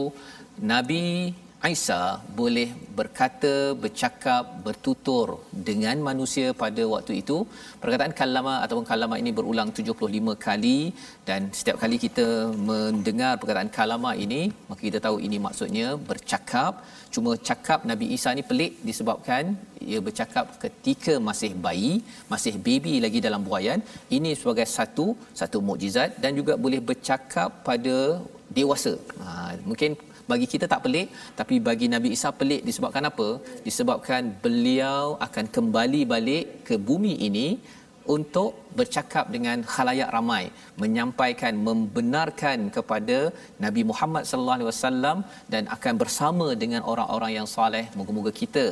[0.73, 1.35] Nabi
[1.70, 7.37] Isa boleh berkata, bercakap, bertutur dengan manusia pada waktu itu.
[7.83, 10.90] Perkataan kalama ataupun kalama ini berulang 75 kali
[11.29, 12.27] dan setiap kali kita
[12.70, 16.83] mendengar perkataan kalama ini, maka kita tahu ini maksudnya bercakap.
[17.14, 19.55] Cuma cakap Nabi Isa ni pelik disebabkan
[19.90, 21.92] ia bercakap ketika masih bayi,
[22.33, 23.83] masih baby lagi dalam buayan.
[24.16, 25.07] Ini sebagai satu
[25.40, 27.96] satu mukjizat dan juga boleh bercakap pada
[28.59, 28.94] dewasa.
[29.22, 29.92] Ha, mungkin
[30.31, 31.09] bagi kita tak pelik
[31.39, 33.29] tapi bagi Nabi Isa pelik disebabkan apa?
[33.67, 37.49] Disebabkan beliau akan kembali balik ke bumi ini
[38.17, 40.45] untuk bercakap dengan khalayak ramai
[40.83, 43.19] menyampaikan membenarkan kepada
[43.65, 45.19] Nabi Muhammad sallallahu alaihi wasallam
[45.55, 48.65] dan akan bersama dengan orang-orang yang soleh moga-moga kita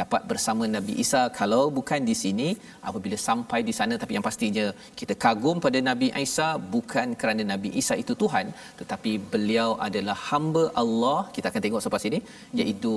[0.00, 1.22] dapat bersama Nabi Isa.
[1.40, 2.48] Kalau bukan di sini
[2.88, 4.66] apabila sampai di sana tapi yang pastinya
[5.00, 8.48] kita kagum pada Nabi Isa bukan kerana Nabi Isa itu Tuhan
[8.80, 11.18] tetapi beliau adalah hamba Allah.
[11.36, 12.20] Kita akan tengok selepas ini
[12.62, 12.94] iaitu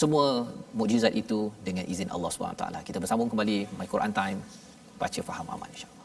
[0.00, 0.26] semua
[0.78, 2.64] mukjizat itu dengan izin Allah SWT.
[2.88, 4.40] Kita bersambung kembali My Quran Time
[5.02, 6.01] baca faham aman insyaAllah.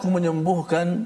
[0.00, 1.04] Aku menyembuhkan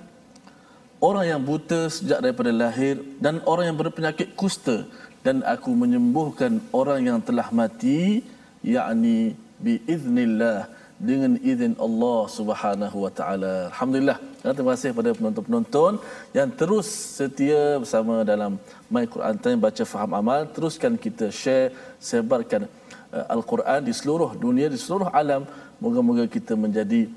[1.02, 4.86] orang yang buta sejak daripada lahir dan orang yang berpenyakit kusta
[5.26, 8.22] dan aku menyembuhkan orang yang telah mati
[8.62, 13.74] yakni biiznillah dengan izin Allah Subhanahu wa taala.
[13.74, 14.18] Alhamdulillah.
[14.46, 15.92] Terima kasih kepada penonton-penonton
[16.30, 16.86] yang terus
[17.18, 20.46] setia bersama dalam My Quran Time baca faham amal.
[20.54, 22.70] Teruskan kita share, sebarkan
[23.10, 25.42] uh, Al-Quran di seluruh dunia, di seluruh alam.
[25.82, 27.10] Moga-moga kita menjadi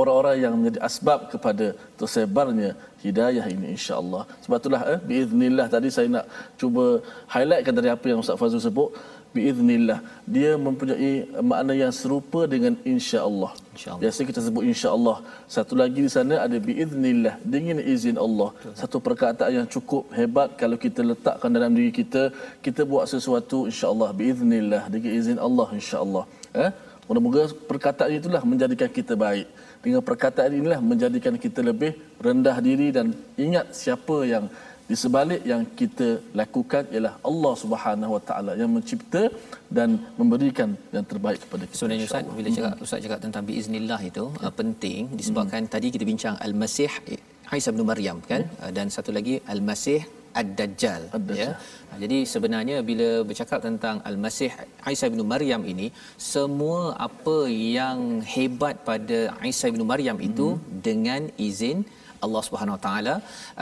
[0.00, 1.66] orang-orang yang menjadi asbab kepada
[2.00, 2.70] tersebarnya
[3.04, 4.22] hidayah ini insya-Allah.
[4.44, 6.26] Sebab itulah eh biiznillah tadi saya nak
[6.60, 6.84] cuba
[7.34, 8.90] highlightkan dari apa yang Ustaz Fazul sebut
[9.34, 9.98] biiznillah
[10.34, 11.12] dia mempunyai
[11.50, 13.50] makna yang serupa dengan insya-Allah.
[13.74, 15.16] Insya Biasa kita sebut insya-Allah.
[15.56, 18.50] Satu lagi di sana ada biiznillah dengan izin Allah.
[18.80, 22.22] Satu perkataan yang cukup hebat kalau kita letakkan dalam diri kita,
[22.66, 26.24] kita buat sesuatu insya-Allah biiznillah dengan izin Allah insya-Allah.
[26.64, 26.70] Eh?
[27.08, 29.48] Moga-moga perkataan itulah menjadikan kita baik
[29.84, 31.92] dengan perkataan inilah menjadikan kita lebih
[32.26, 33.06] rendah diri dan
[33.46, 34.44] ingat siapa yang
[34.90, 36.08] di sebalik yang kita
[36.40, 39.22] lakukan ialah Allah Subhanahu Wa Taala yang mencipta
[39.76, 39.90] dan
[40.20, 41.78] memberikan yang terbaik kepada kita.
[41.80, 42.84] Sebenarnya Ustaz bila cakap hmm.
[42.86, 44.48] Ustaz cakap tentang biiznillah itu ya.
[44.48, 45.72] uh, penting disebabkan hmm.
[45.74, 46.92] tadi kita bincang Al-Masih
[47.60, 48.60] Isa bin Maryam kan hmm.
[48.62, 50.00] uh, dan satu lagi Al-Masih
[50.40, 51.02] Ad-Dajjal
[51.40, 51.50] ya.
[52.02, 54.50] Jadi sebenarnya bila bercakap tentang Al-Masih
[54.94, 55.86] Isa bin Maryam ini
[56.34, 57.36] semua apa
[57.78, 57.98] yang
[58.34, 59.18] hebat pada
[59.52, 60.62] Isa bin Maryam itu hmm.
[60.86, 61.80] dengan izin
[62.24, 63.14] Allah Subhanahu Wa Taala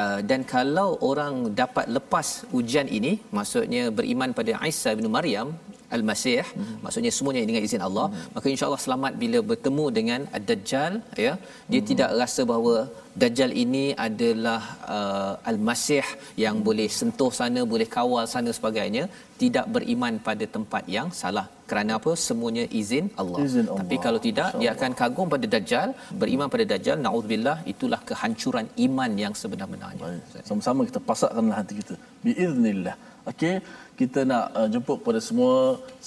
[0.03, 2.29] uh, dan kalau orang dapat lepas
[2.59, 5.51] ujian ini maksudnya beriman pada Isa bin Maryam
[5.97, 6.75] Al-Masih hmm.
[6.85, 8.27] maksudnya semuanya dengan izin Allah hmm.
[8.35, 10.93] maka insya-Allah selamat bila bertemu dengan Ad-Dajjal
[11.27, 11.33] ya
[11.73, 11.89] dia hmm.
[11.91, 12.75] tidak rasa bahawa
[13.23, 14.61] Dajjal ini adalah
[14.97, 16.07] uh, Al-Masih
[16.45, 19.05] yang boleh sentuh sana boleh kawal sana sebagainya
[19.43, 23.39] tidak beriman pada tempat yang salah kerana apa semuanya izin Allah.
[23.47, 23.79] Izin Allah.
[23.81, 25.89] Tapi kalau tidak dia akan kagum pada dajjal,
[26.23, 30.05] beriman pada dajjal, naudzubillah itulah kehancuran iman yang sebenar-benarnya.
[30.07, 30.47] Baik.
[30.49, 31.95] Sama-sama kita pasakkanlah hati kita.
[32.27, 32.97] Biiznillah.
[33.31, 33.55] Okey,
[34.01, 35.55] kita nak uh, jemput kepada semua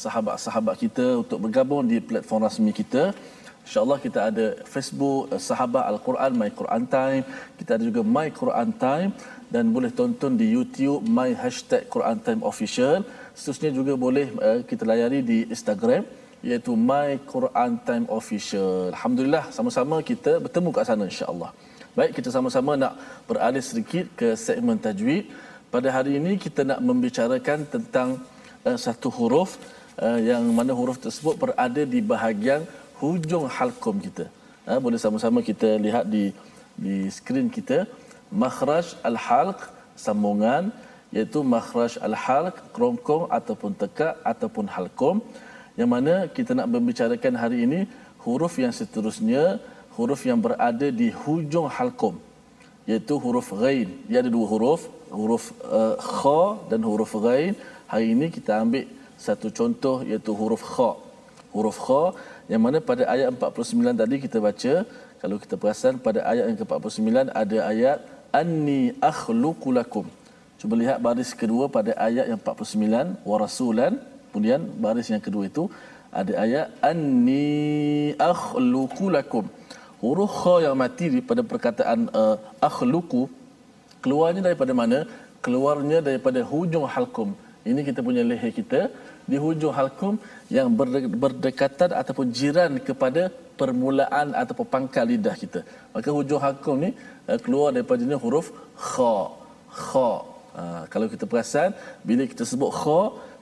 [0.04, 3.04] sahabat-sahabat kita untuk bergabung di platform rasmi kita.
[3.64, 7.24] InsyaAllah kita ada Facebook, uh, Sahabat Al-Quran, My Quran Time.
[7.60, 9.10] Kita ada juga My Quran Time.
[9.54, 13.08] Dan boleh tonton di YouTube, My Hashtag Quran Time Official.
[13.38, 16.04] Seterusnya juga boleh uh, kita layari di Instagram
[16.44, 18.92] iaitu My Quran Time Official.
[18.94, 21.52] Alhamdulillah, sama-sama kita bertemu kat sana insyaAllah.
[21.98, 22.94] Baik, kita sama-sama nak
[23.30, 25.32] beralih sedikit ke segmen tajwid.
[25.74, 28.10] Pada hari ini kita nak membicarakan tentang
[28.68, 29.56] uh, satu huruf
[30.04, 32.68] uh, yang mana huruf tersebut berada di bahagian
[33.04, 34.26] hujung halkum kita.
[34.70, 36.26] Uh, boleh sama-sama kita lihat di
[36.84, 37.78] di skrin kita
[38.44, 39.60] makhraj al-halq
[40.04, 40.64] sambungan
[41.16, 45.16] iaitu makhraj al-halq kerongkong ataupun tekak ataupun halkum
[45.80, 47.80] yang mana kita nak membicarakan hari ini
[48.26, 49.44] huruf yang seterusnya
[49.98, 52.16] huruf yang berada di hujung halkum
[52.90, 53.90] iaitu huruf ghain.
[54.10, 54.82] Dia ada dua huruf,
[55.20, 55.44] huruf
[55.80, 57.54] uh, kha dan huruf ghain.
[57.92, 58.86] Hari ini kita ambil
[59.26, 60.92] satu contoh iaitu huruf kha.
[61.54, 62.04] Huruf kha
[62.52, 64.74] yang mana pada ayat 49 tadi kita baca,
[65.22, 67.98] kalau kita perasan pada ayat yang ke-49 ada ayat
[68.42, 70.06] anni akhluqu lakum.
[70.60, 73.94] Cuba lihat baris kedua pada ayat yang 49 wa rasulan.
[74.32, 75.64] Kemudian baris yang kedua itu
[76.22, 79.46] ada ayat anni akhluqu lakum
[80.04, 82.36] huruf kha yang mati pada perkataan uh,
[82.70, 83.22] akhluqu
[84.04, 85.00] keluarnya daripada mana
[85.46, 87.30] keluarnya daripada hujung halkum
[87.72, 88.82] ini kita punya leher kita
[89.32, 90.14] di hujung halkum
[90.56, 90.68] yang
[91.24, 93.22] berdekatan ataupun jiran kepada
[93.60, 95.62] permulaan ataupun pangkal lidah kita.
[95.96, 96.90] Maka hujung halkum ni
[97.30, 98.48] uh, keluar daripada huruf
[98.90, 99.16] kha.
[99.86, 100.12] Kha.
[100.62, 101.70] Uh, kalau kita perasan
[102.10, 103.00] bila kita sebut kha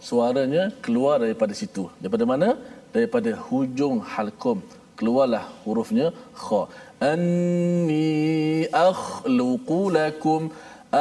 [0.10, 1.86] suaranya keluar daripada situ.
[2.02, 2.50] Daripada mana?
[2.96, 4.60] Daripada hujung halkum.
[5.00, 6.08] Keluarlah hurufnya
[6.44, 6.62] kha.
[7.12, 8.08] Anni
[8.88, 10.42] akhluqu lakum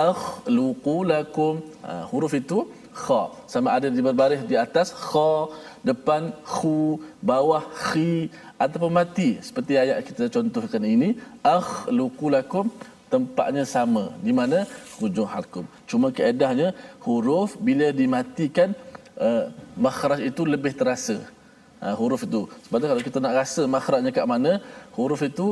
[0.08, 1.54] akhluqu lakum.
[1.86, 2.58] Ha, huruf itu
[3.04, 3.22] kha.
[3.52, 5.32] Sama ada di berbaris di atas kha
[5.88, 6.22] depan
[6.54, 6.78] khu
[7.30, 8.12] bawah khi
[8.64, 9.30] ataupun mati.
[9.48, 11.10] Seperti ayat kita contohkan ini
[11.56, 12.66] akhluqu lakum
[13.14, 14.04] tempatnya sama.
[14.26, 14.58] Di mana?
[15.00, 16.68] Hujung halkum cuma keedahnya
[17.06, 18.70] huruf bila dimatikan
[19.26, 19.44] uh,
[19.86, 21.18] makhraj itu lebih terasa.
[21.84, 22.42] Uh, huruf itu.
[22.68, 24.52] Sebab kalau kita nak rasa makhrajnya kat mana,
[24.96, 25.46] huruf itu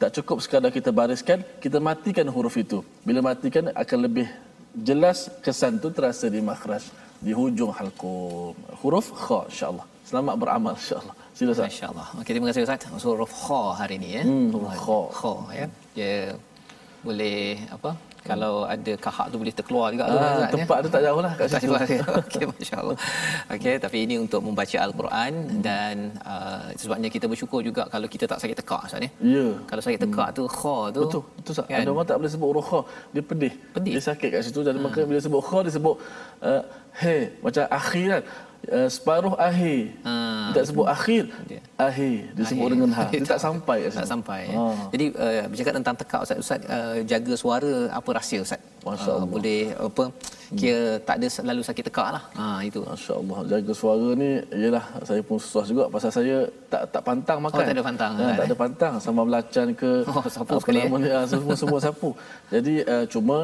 [0.00, 2.78] tak cukup sekadar kita bariskan, kita matikan huruf itu.
[3.08, 4.26] Bila matikan akan lebih
[4.74, 6.84] jelas kesan tu terasa di makhraj
[7.20, 8.54] di hujung halqum.
[8.80, 9.86] Huruf kha insya-Allah.
[10.08, 11.14] Selamat beramal insya-Allah.
[11.36, 11.68] Sila Ustaz.
[11.70, 12.06] Masya-Allah.
[12.20, 13.04] Okey terima kasih Ustaz.
[13.04, 14.22] Huruf kha hari ini ya.
[14.24, 15.00] Hmm, huruf kha.
[15.18, 15.66] Kha ya.
[15.96, 16.14] Dia
[17.06, 17.38] boleh
[17.76, 17.90] apa?
[18.20, 20.84] Kalau ada kahak tu boleh terkeluar juga ah, tu, tempat ya.
[20.84, 21.72] tu tak jauh lah kat situ
[22.20, 22.96] okey masyaallah
[23.56, 25.60] okey tapi ini untuk membaca al-Quran hmm.
[25.64, 29.82] dan uh, sebabnya kita bersyukur juga kalau kita tak sakit tekak Ustaz ya ya kalau
[29.84, 30.36] sakit tekak hmm.
[30.36, 31.80] tu kha tu betul betul Ustaz kan?
[31.80, 32.80] ada orang tak boleh sebut kha
[33.14, 34.86] dia pedih pedih dia sakit kat situ jadi hmm.
[34.86, 35.96] maka bila sebut kha dia sebut
[36.44, 36.62] uh,
[37.00, 38.22] hey macam akhir kan
[38.68, 39.96] uh, separuh akhir.
[40.04, 40.14] Ha.
[40.56, 41.24] Tak sebut akhir.
[41.48, 41.60] Dia.
[41.80, 42.72] Akhir disebut akhir.
[42.76, 43.02] dengan ha.
[43.12, 44.42] Dia tak sampai tak sampai.
[44.52, 44.64] Ha.
[44.92, 48.60] Jadi uh, bercakap tentang tekak Ustaz Ustaz uh, jaga suara apa rahsia Ustaz?
[48.80, 49.28] Masya-Allah.
[49.28, 50.04] Uh, boleh apa
[50.50, 51.02] kira hmm.
[51.06, 52.22] tak ada selalu sakit tekak lah.
[52.38, 52.80] Ha itu.
[52.82, 53.38] Masya-Allah.
[53.46, 56.36] Jaga suara ni ialah saya pun susah juga pasal saya
[56.72, 57.56] tak tak pantang makan.
[57.60, 58.12] Oh, tak ada pantang.
[58.18, 60.80] Ha, tak ada pantang sama belacan ke oh, sapu sekali.
[61.06, 62.10] Ya, semua semua sapu.
[62.50, 63.38] Jadi uh, cuma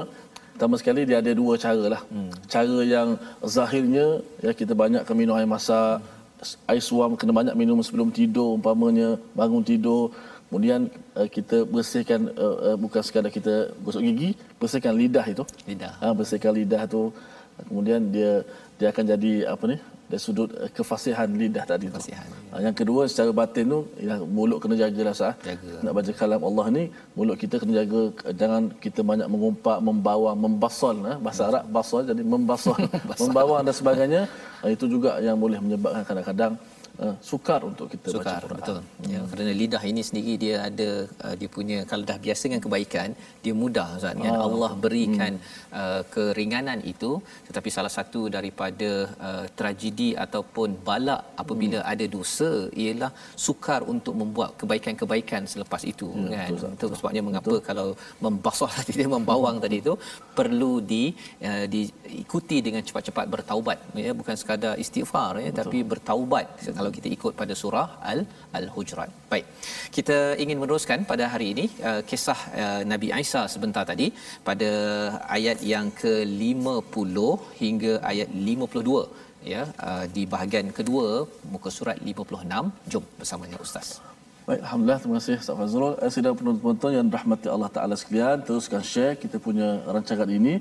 [0.56, 2.02] Pertama sekali dia ada dua cara lah.
[2.08, 2.32] Hmm.
[2.48, 3.08] Cara yang
[3.44, 6.72] zahirnya ya kita banyak minum air masak, hmm.
[6.72, 10.16] air suam kena banyak minum sebelum tidur umpamanya bangun tidur.
[10.48, 15.44] Kemudian uh, kita bersihkan uh, uh, bukan sekadar kita gosok gigi, bersihkan lidah itu.
[15.68, 15.92] Lidah.
[16.00, 17.12] Ha, bersihkan lidah tu.
[17.68, 18.32] Kemudian dia
[18.80, 19.76] dia akan jadi apa ni?
[20.10, 21.98] Dari sudut uh, kefasihan lidah tadi tu.
[21.98, 22.26] Kefasihan.
[22.54, 22.58] Ya.
[22.66, 25.34] Yang kedua secara batin tu ya, mulut kena jagalah sah.
[25.42, 25.74] Jaga.
[25.84, 26.84] Nak baca kalam Allah ni
[27.18, 28.00] mulut kita kena jaga
[28.40, 31.16] jangan kita banyak mengumpat, membawa, membasal eh?
[31.24, 32.76] bahasa Arab basal jadi membasal,
[33.22, 34.22] membawang dan sebagainya.
[34.66, 36.52] Itu juga yang boleh menyebabkan kadang-kadang
[37.04, 38.59] uh, sukar untuk kita sukar, baca Quran.
[38.61, 38.78] Betul.
[38.80, 39.11] Hmm.
[39.12, 40.88] Ya, kerana lidah ini sendiri dia ada
[41.26, 43.09] uh, dia punya kalau dah biasa dengan kebaikan,
[43.44, 44.35] dia mudah Ustaz kan.
[44.46, 45.76] Allah berikan hmm.
[45.80, 47.12] uh, keringanan itu
[47.48, 48.90] tetapi salah satu daripada
[49.28, 51.92] uh, tragedi ataupun balak apabila hmm.
[51.92, 52.51] ada dosa
[52.84, 53.11] ialah
[53.47, 56.51] sukar untuk membuat kebaikan-kebaikan selepas itu ya, kan.
[56.55, 57.66] Betul, itu sebabnya mengapa betul.
[57.68, 57.88] kalau
[58.24, 59.94] membasuh dia membawang tadi itu
[60.38, 61.05] perlu di
[61.49, 65.59] uh, diikuti dengan cepat-cepat bertaubat ya bukan sekadar istighfar ya betul.
[65.61, 66.47] tapi bertaubat
[66.78, 68.20] kalau kalau kita ikut pada surah al
[68.61, 69.11] al-hujurat.
[69.32, 69.47] Baik.
[69.97, 74.09] Kita ingin meneruskan pada hari ini uh, kisah uh, Nabi Isa sebentar tadi
[74.49, 74.70] pada
[75.39, 77.16] ayat yang ke-50
[77.62, 81.07] hingga ayat 52 ya uh, di bahagian kedua
[81.55, 83.89] muka surat 56 jom bersamanya ustaz
[84.49, 85.95] Baik, Alhamdulillah, terima kasih Ustaz Fazrul.
[86.07, 90.53] Eh, sidang penonton yang rahmati Allah Ta'ala sekalian, teruskan share kita punya rancangan ini.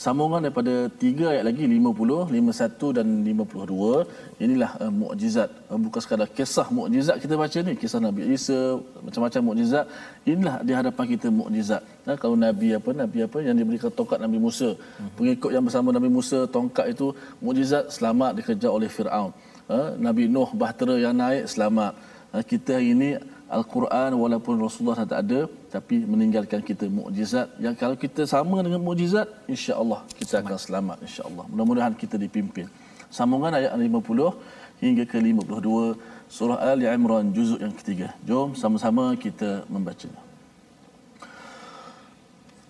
[0.00, 4.40] Sambungan daripada tiga ayat lagi, 50, 51 dan 52.
[4.44, 5.50] Inilah uh, mukjizat.
[5.68, 7.72] Uh, bukan sekadar kisah mukjizat kita baca ni.
[7.80, 9.84] Kisah Nabi Isa, macam-macam mukjizat.
[10.32, 11.84] Inilah di hadapan kita mukjizat.
[12.08, 14.70] Ha, kalau Nabi apa, Nabi apa yang diberikan tongkat Nabi Musa.
[14.72, 15.10] Hmm.
[15.20, 17.06] Pengikut yang bersama Nabi Musa, tongkat itu
[17.44, 19.36] mukjizat selamat dikejar oleh Fir'aun.
[19.68, 21.92] Ha, Nabi Nuh, bahtera yang naik, selamat.
[22.32, 23.10] Ha, kita hari ini
[23.52, 25.40] Al-Quran walaupun Rasulullah tak ada
[25.73, 31.45] tapi meninggalkan kita mukjizat yang kalau kita sama dengan mukjizat insya-Allah kita akan selamat insya-Allah.
[31.51, 32.67] Mudah-mudahan kita dipimpin.
[33.09, 35.95] Sambungan ayat 50 hingga ke 52
[36.27, 38.07] surah Ali Imran juzuk yang ketiga.
[38.27, 40.25] Jom sama-sama kita membacanya.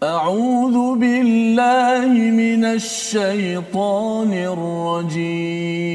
[0.04, 2.12] أعوذ بالله
[2.44, 5.86] من الشيطان الرجيم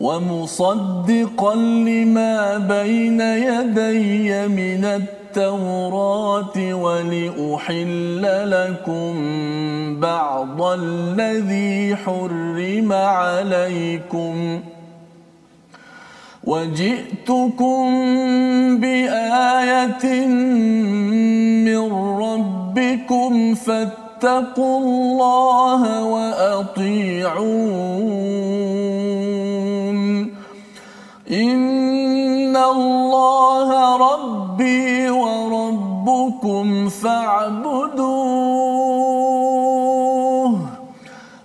[0.00, 9.14] ومصدقا لما بين يدي من التوراة ولأحل لكم
[10.00, 14.60] بعض الذي حرم عليكم
[16.44, 17.86] وجئتكم
[18.80, 20.26] بآية
[21.66, 21.92] من
[22.22, 27.66] ربكم فاتقوا الله وأطيعون
[31.30, 38.16] إن الله ربي وربكم فاعبدوه.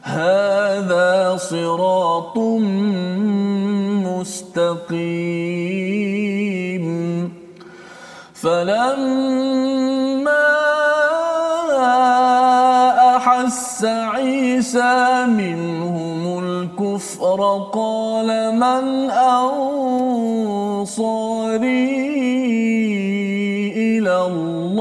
[0.04, 2.38] هذا صراط
[4.06, 5.42] مستقيم.
[8.34, 9.02] فلما
[13.16, 19.10] أحس عيسى منهم الكفر قال من
[21.52, 21.92] أنصاري
[23.76, 24.72] إلى الله.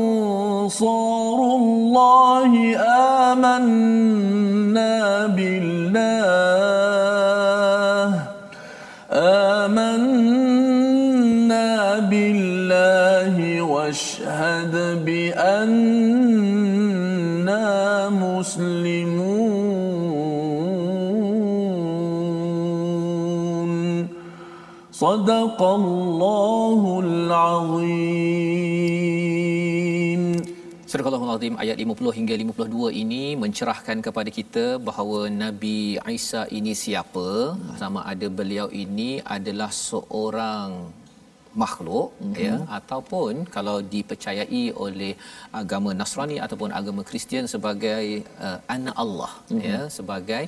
[1.56, 2.76] الله
[3.32, 5.85] آمنا بالله.
[18.45, 19.31] مسلمون
[24.91, 28.61] صدق الله العظيم
[30.91, 37.55] Surah Al-Azim ayat 50 hingga 52 ini mencerahkan kepada kita bahawa Nabi Isa ini siapa
[37.79, 40.91] sama ada beliau ini adalah seorang
[41.62, 42.42] makhluk mm-hmm.
[42.44, 45.12] ya ataupun kalau dipercayai oleh
[45.60, 48.04] agama Nasrani ataupun agama Kristian sebagai
[48.46, 49.62] uh, anak Allah mm-hmm.
[49.68, 50.42] ya sebagai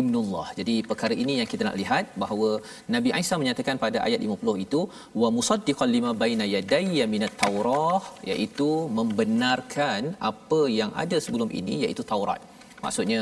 [0.00, 0.46] ibnullah.
[0.60, 2.50] Jadi perkara ini yang kita nak lihat bahawa
[2.96, 4.82] Nabi Isa menyatakan pada ayat 50 itu
[5.22, 12.04] wa musaddiqan lima baina yadayya minat taurah iaitu membenarkan apa yang ada sebelum ini iaitu
[12.12, 12.40] Taurat.
[12.84, 13.20] Maksudnya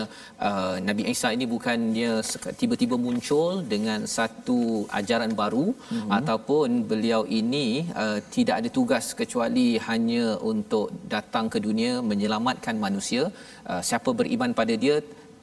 [0.48, 2.12] uh, Nabi Isa ini bukan dia
[2.60, 4.58] tiba-tiba muncul dengan satu
[5.00, 6.10] ajaran baru mm-hmm.
[6.18, 7.66] ataupun beliau ini
[8.02, 13.24] uh, tidak ada tugas kecuali hanya untuk datang ke dunia menyelamatkan manusia.
[13.70, 14.96] Uh, siapa beriman pada dia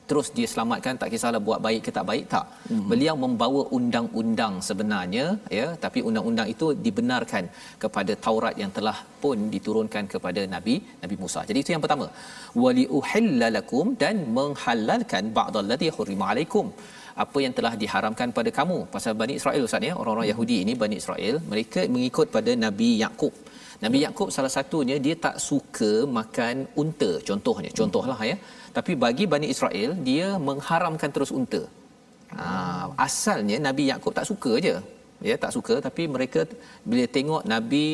[0.09, 2.45] terus dia selamatkan tak kisahlah buat baik ke tak baik tak.
[2.69, 2.85] Hmm.
[2.91, 5.25] beliau membawa undang-undang sebenarnya
[5.59, 7.45] ya tapi undang-undang itu dibenarkan
[7.83, 11.41] kepada Taurat yang telah pun diturunkan kepada Nabi Nabi Musa.
[11.49, 12.07] Jadi itu yang pertama.
[12.63, 16.67] Wali uhillalakum dan menghalalkan ba'dallazi hurrima alaikum.
[17.23, 18.77] Apa yang telah diharamkan pada kamu?
[18.93, 19.93] Pasal Bani Israel Ustaz ya?
[19.99, 23.33] Orang-orang Yahudi ini Bani Israel mereka mengikut pada Nabi Yakub
[23.83, 27.71] Nabi Yakub salah satunya dia tak suka makan unta contohnya.
[27.79, 28.35] Contohlah ya
[28.77, 31.61] tapi bagi Bani Israel dia mengharamkan terus unta.
[32.37, 32.45] Ha,
[33.07, 34.75] asalnya Nabi Yakub tak suka je.
[35.27, 36.41] Ya tak suka tapi mereka
[36.89, 37.85] bila tengok Nabi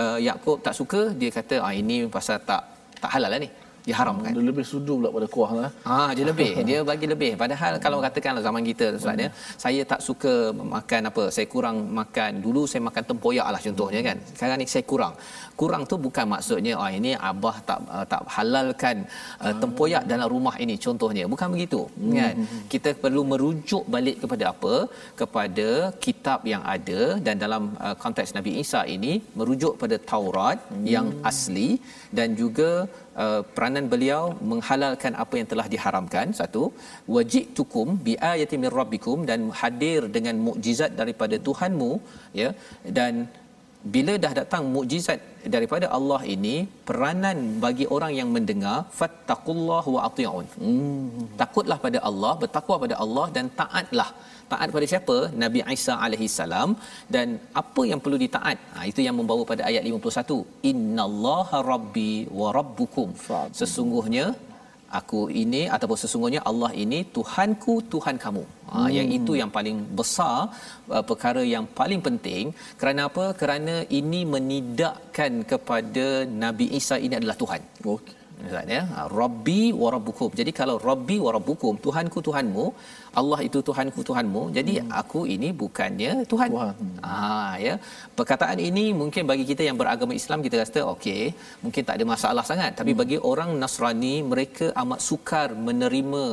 [0.00, 2.62] uh, Yakub tak suka dia kata ah ini pasal tak
[3.02, 3.50] tak halal lah ni
[3.88, 4.30] diharamkan.
[4.36, 5.70] Dia lebih sudu pula pada kuah lah.
[5.94, 7.32] Ah, dia lebih, dia bagi lebih.
[7.42, 9.28] Padahal kalau katakanlah zaman kita Ustaz ya,
[9.64, 10.32] saya tak suka
[10.76, 12.30] makan apa, saya kurang makan.
[12.46, 14.16] Dulu saya makan tempoyak lah contohnya kan.
[14.36, 15.14] Sekarang ni saya kurang.
[15.60, 18.96] Kurang tu bukan maksudnya ah ini abah tak uh, tak halalkan
[19.44, 21.24] uh, tempoyak dalam rumah ini contohnya.
[21.32, 22.14] Bukan begitu hmm.
[22.18, 22.34] kan.
[22.72, 24.74] Kita perlu merujuk balik kepada apa?
[25.20, 25.68] Kepada
[26.06, 30.86] kitab yang ada dan dalam uh, konteks Nabi Isa ini merujuk pada Taurat hmm.
[30.94, 31.68] yang asli
[32.18, 32.70] dan juga
[33.24, 36.64] uh, peranan beliau menghalalkan apa yang telah diharamkan satu
[37.16, 41.92] wajitukum bi ayati mir rabbikum dan hadir dengan mukjizat daripada Tuhanmu
[42.42, 42.50] ya
[42.98, 43.14] dan
[43.94, 45.20] bila dah datang mukjizat
[45.54, 46.54] daripada Allah ini
[46.88, 50.46] peranan bagi orang yang mendengar fattaqullah wa atiun.
[50.62, 51.28] Hmm.
[51.42, 54.10] takutlah pada Allah bertakwa pada Allah dan taatlah.
[54.52, 55.16] Taat pada siapa?
[55.42, 56.70] Nabi Isa alaihi salam.
[57.14, 57.28] Dan
[57.62, 58.58] apa yang perlu ditaat?
[58.74, 63.10] Ha, itu yang membawa pada ayat 51 innallaha rabbi wa rabbukum.
[63.60, 64.26] Sesungguhnya
[65.00, 68.44] aku ini ataupun sesungguhnya Allah ini Tuhanku Tuhan kamu.
[68.68, 68.90] Ha, hmm.
[68.96, 70.36] yang itu yang paling besar
[70.96, 73.32] uh, perkara yang paling penting kerana apa?
[73.40, 76.06] Kerana ini menidakkan kepada
[76.44, 77.62] Nabi Isa ini adalah Tuhan.
[77.96, 78.17] Okey.
[78.46, 78.82] Ustaz ya.
[78.94, 80.30] Ha, Rabbi wa rabbukum.
[80.40, 82.66] Jadi kalau Rabbi wa rabbukum, Tuhanku Tuhanmu,
[83.20, 84.42] Allah itu Tuhanku Tuhanmu.
[84.56, 84.90] Jadi hmm.
[85.00, 86.50] aku ini bukannya Tuhan.
[86.54, 86.74] Tuhan.
[87.14, 87.74] Ah ya.
[88.18, 91.22] Perkataan ini mungkin bagi kita yang beragama Islam kita rasa okey,
[91.64, 92.72] mungkin tak ada masalah sangat.
[92.80, 93.00] Tapi hmm.
[93.02, 96.24] bagi orang Nasrani mereka amat sukar menerima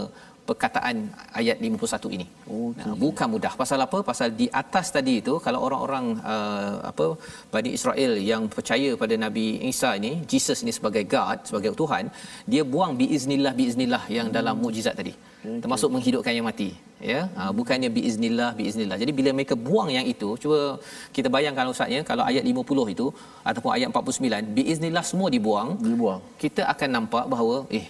[0.49, 0.95] perkataan
[1.39, 2.25] ayat 51 ini.
[2.57, 2.85] Okay.
[2.85, 3.53] Nah, bukan mudah.
[3.61, 3.97] Pasal apa?
[4.09, 7.05] Pasal di atas tadi itu kalau orang-orang uh, apa
[7.53, 12.05] Bani Israel yang percaya pada Nabi Isa ini, Jesus ini sebagai God, sebagai Tuhan,
[12.51, 14.37] dia buang biiznillah biiznillah yang hmm.
[14.37, 15.13] dalam mukjizat tadi.
[15.17, 15.59] Okay.
[15.63, 16.69] Termasuk menghidupkan yang mati,
[17.11, 17.19] ya.
[17.41, 18.97] Uh, bukannya biiznillah biiznillah.
[19.01, 20.59] Jadi bila mereka buang yang itu, cuba
[21.17, 23.07] kita bayangkan ustaznya kalau ayat 50 itu
[23.49, 26.21] ataupun ayat 49, biiznillah semua dibuang, dibuang.
[26.43, 27.85] Kita akan nampak bahawa eh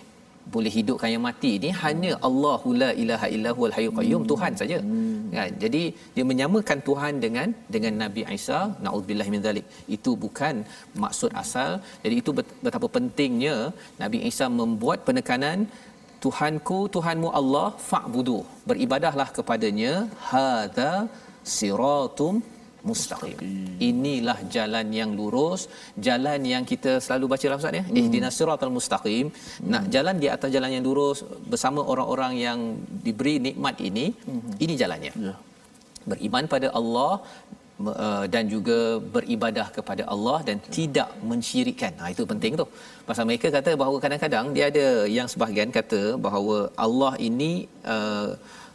[0.53, 4.29] boleh hidupkan yang mati ni hanya Allahu la ilaha illahu al hayyul qayyum hmm.
[4.31, 4.77] Tuhan saja.
[4.83, 5.15] Hmm.
[5.37, 5.51] Kan?
[5.63, 5.83] Jadi
[6.15, 9.65] dia menyamakan Tuhan dengan dengan Nabi Isa, naudzubillah min zalik.
[9.97, 10.55] Itu bukan
[11.03, 11.71] maksud asal.
[12.03, 12.31] Jadi itu
[12.65, 13.55] betapa pentingnya
[14.03, 15.59] Nabi Isa membuat penekanan
[16.25, 18.39] Tuhanku, Tuhanmu Allah fa'budu.
[18.69, 19.93] Beribadahlah kepadanya.
[20.29, 20.91] Hadza
[21.55, 22.35] siratum
[22.89, 23.37] mustaqim.
[23.89, 25.61] Inilah jalan yang lurus,
[26.07, 27.83] jalan yang kita selalu baca dalam Ustaz ya.
[27.87, 27.97] Hmm.
[28.01, 29.27] Ihdinas siratal mustaqim.
[29.31, 29.69] Hmm.
[29.73, 31.19] Nak jalan di atas jalan yang lurus
[31.51, 32.59] bersama orang-orang yang
[33.07, 34.63] diberi nikmat ini, hmm.
[34.65, 35.13] ini jalannya.
[35.27, 35.35] Ya.
[36.11, 37.13] Beriman pada Allah
[37.83, 38.77] uh, dan juga
[39.15, 40.73] beribadah kepada Allah dan okay.
[40.79, 41.93] tidak mensyirikkan.
[42.01, 42.65] Ha itu penting tu.
[43.09, 44.85] Pasal mereka kata bahawa kadang-kadang dia ada
[45.17, 47.51] yang sebahagian kata bahawa Allah ini
[47.95, 48.29] uh,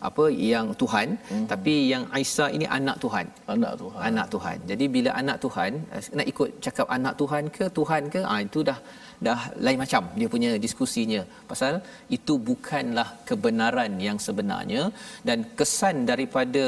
[0.09, 1.09] apa yang Tuhan.
[1.30, 1.46] Hmm.
[1.53, 3.26] tapi yang Aisyah ini anak Tuhan.
[3.55, 4.01] Anak Tuhan.
[4.09, 4.59] Anak Tuhan.
[4.70, 8.62] Jadi bila anak Tuhan eh, nak ikut cakap anak Tuhan ke Tuhan ke ah itu
[8.70, 8.78] dah
[9.26, 10.03] dah lain macam.
[10.20, 11.22] Dia punya diskusinya.
[11.51, 11.74] Pasal
[12.16, 14.82] itu bukanlah kebenaran yang sebenarnya.
[15.28, 16.64] Dan kesan daripada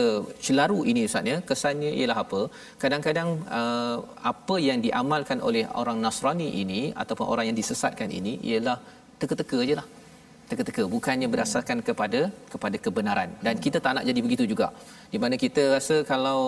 [0.46, 2.42] celaru ini ustaz ya kesannya ialah apa?
[2.82, 3.30] Kadang-kadang
[3.60, 3.96] uh,
[4.32, 8.78] apa yang diamalkan oleh orang Nasrani ini ataupun orang yang disesatkan ini ialah
[9.22, 9.86] teka-teka ajalah
[10.52, 12.20] teka-teka bukannya berdasarkan kepada
[12.52, 13.30] kepada kebenaran.
[13.46, 14.68] Dan kita tak nak jadi begitu juga
[15.12, 16.40] di mana kita rasa kalau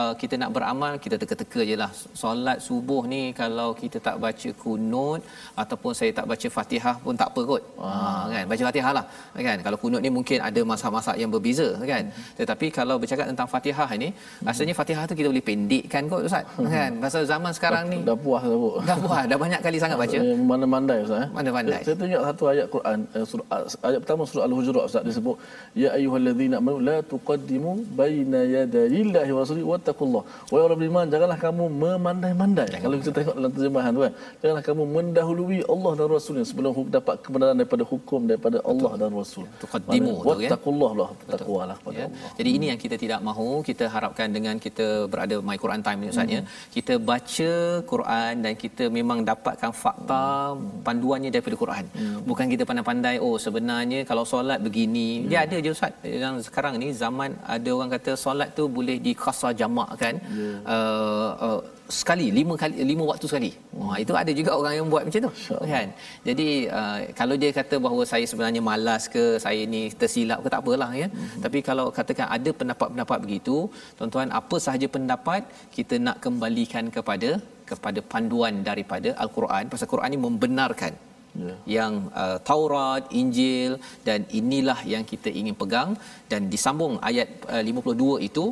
[0.00, 1.90] uh, kita nak beramal kita teka-teka jelah
[2.22, 5.20] solat subuh ni kalau kita tak baca kunut
[5.62, 7.90] ataupun saya tak baca Fatihah pun tak apa kot ha
[8.32, 8.44] kan?
[8.52, 9.04] Baca Fatihah lah
[9.48, 9.58] kan?
[9.66, 12.04] Kalau kunut ni mungkin ada masa-masa yang berbeza kan?
[12.40, 14.08] Tetapi kalau bercakap tentang Fatihah ni
[14.48, 16.46] rasanya Fatihah tu kita boleh pendekkan kot ustaz
[16.76, 16.90] kan?
[17.04, 18.58] Pasal zaman sekarang ni dah puas dah
[18.90, 19.24] dah puas?
[19.32, 20.18] Dah banyak kali sangat baca?
[20.52, 21.28] Mana mandai ustaz eh?
[21.36, 23.46] mana mandai saya tunjuk satu ayat Quran eh, surah
[23.88, 25.36] ayat pertama surah al-hujurat ustaz disebut
[25.82, 27.72] ya ayyuhallazina amanu la tuqaddimu
[28.12, 32.84] baina yadayillahi wa rasulihi wattaqullah wa ya rabbil iman janganlah kamu memandai-mandai Jangan.
[32.84, 37.16] kalau kita tengok dalam terjemahan tu kan janganlah kamu mendahului Allah dan rasulnya sebelum dapat
[37.24, 39.02] kebenaran daripada hukum daripada Allah Betul.
[39.02, 42.06] dan rasul tuqaddimu tu kan wattaqullah lah takwalah pada ya.
[42.08, 46.00] Allah jadi ini yang kita tidak mahu kita harapkan dengan kita berada my Quran time
[46.04, 46.50] ni ustaz ya hmm.
[46.76, 47.52] kita baca
[47.92, 50.68] Quran dan kita memang dapatkan fakta hmm.
[50.86, 52.18] panduannya daripada Quran hmm.
[52.30, 55.28] bukan kita pandai-pandai oh sebenarnya kalau solat begini hmm.
[55.30, 55.92] dia ada je ustaz
[56.22, 60.58] yang sekarang ni zaman ada orang kata solat tu boleh dikasa jamak kan yeah.
[60.74, 61.60] uh, uh,
[61.98, 63.50] sekali lima kali lima waktu sekali.
[63.52, 63.80] Hmm.
[63.80, 65.32] Wah itu ada juga orang yang buat macam tu
[65.74, 65.88] kan.
[66.28, 66.48] Jadi
[66.78, 70.90] uh, kalau dia kata bahawa saya sebenarnya malas ke saya ni tersilap ke tak apalah
[71.02, 71.08] ya.
[71.12, 71.40] Hmm.
[71.44, 73.56] Tapi kalau katakan ada pendapat-pendapat begitu,
[73.98, 75.42] tuan-tuan apa sahaja pendapat
[75.76, 77.30] kita nak kembalikan kepada
[77.70, 79.64] kepada panduan daripada al-Quran.
[79.72, 80.94] Pasal Quran ini membenarkan
[81.36, 81.58] yeah.
[81.76, 83.72] yang uh, Taurat, Injil
[84.06, 85.90] dan inilah yang kita ingin pegang
[86.30, 88.44] dan disambung ayat uh, 52 itu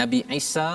[0.00, 0.70] Nabi Isa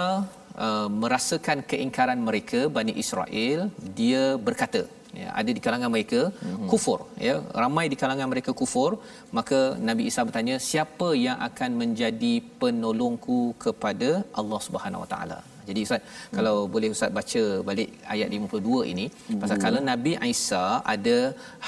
[0.66, 3.60] uh, merasakan keingkaran mereka Bani Israel
[4.00, 4.84] dia berkata
[5.20, 6.68] ya ada di kalangan mereka mm-hmm.
[6.72, 8.92] kufur ya ramai di kalangan mereka kufur
[9.38, 14.12] maka Nabi Isa bertanya siapa yang akan menjadi penolongku kepada
[14.42, 15.40] Allah Subhanahu Wa Taala
[15.70, 16.36] jadi ustaz hmm.
[16.38, 19.40] kalau boleh ustaz baca balik ayat 52 ini hmm.
[19.44, 21.18] pasal kalau Nabi Isa ada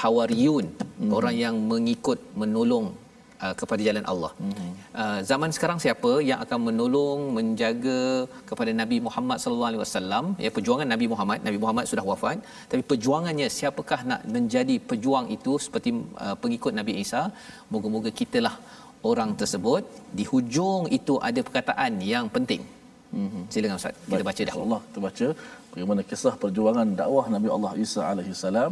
[0.02, 1.12] hawariyun hmm.
[1.18, 2.88] orang yang mengikut menolong
[3.44, 4.32] uh, kepada jalan Allah.
[4.40, 4.70] Hmm.
[5.02, 8.00] Uh, zaman sekarang siapa yang akan menolong menjaga
[8.50, 12.38] kepada Nabi Muhammad sallallahu alaihi wasallam ya perjuangan Nabi Muhammad Nabi Muhammad sudah wafat
[12.70, 15.92] tapi perjuangannya siapakah nak menjadi pejuang itu seperti
[16.24, 17.22] uh, pengikut Nabi Isa
[17.74, 18.56] moga-moga kitalah
[19.10, 19.84] orang tersebut
[20.18, 22.62] di hujung itu ada perkataan yang penting
[23.13, 23.43] Mm-hmm.
[23.53, 23.95] Silakan Ustaz.
[24.05, 24.55] Kita baca dah.
[24.65, 25.27] Allah kita baca
[25.73, 28.71] bagaimana kisah perjuangan dakwah Nabi Allah Isa alaihi salam.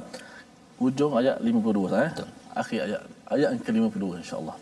[0.81, 2.09] Hujung ayat 52 eh.
[2.13, 2.29] Betul.
[2.61, 3.01] Akhir ayat
[3.33, 4.57] ayat yang ke-52 insya-Allah.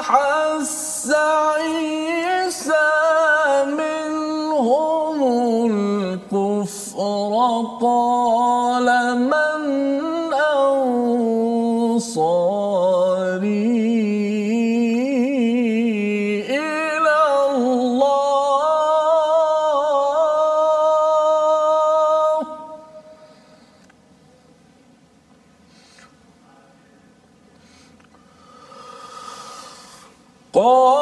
[0.00, 1.12] أحس
[30.63, 31.00] おー。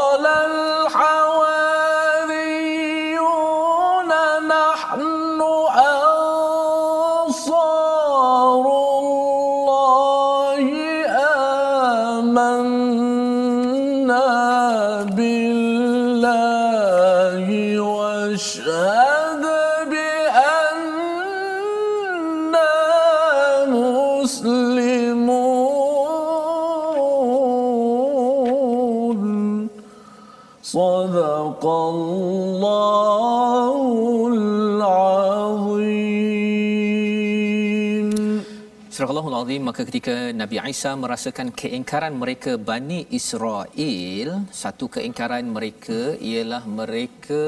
[39.49, 47.41] Azim maka ketika Nabi Isa merasakan keingkaran mereka Bani Israel satu keingkaran mereka ialah mereka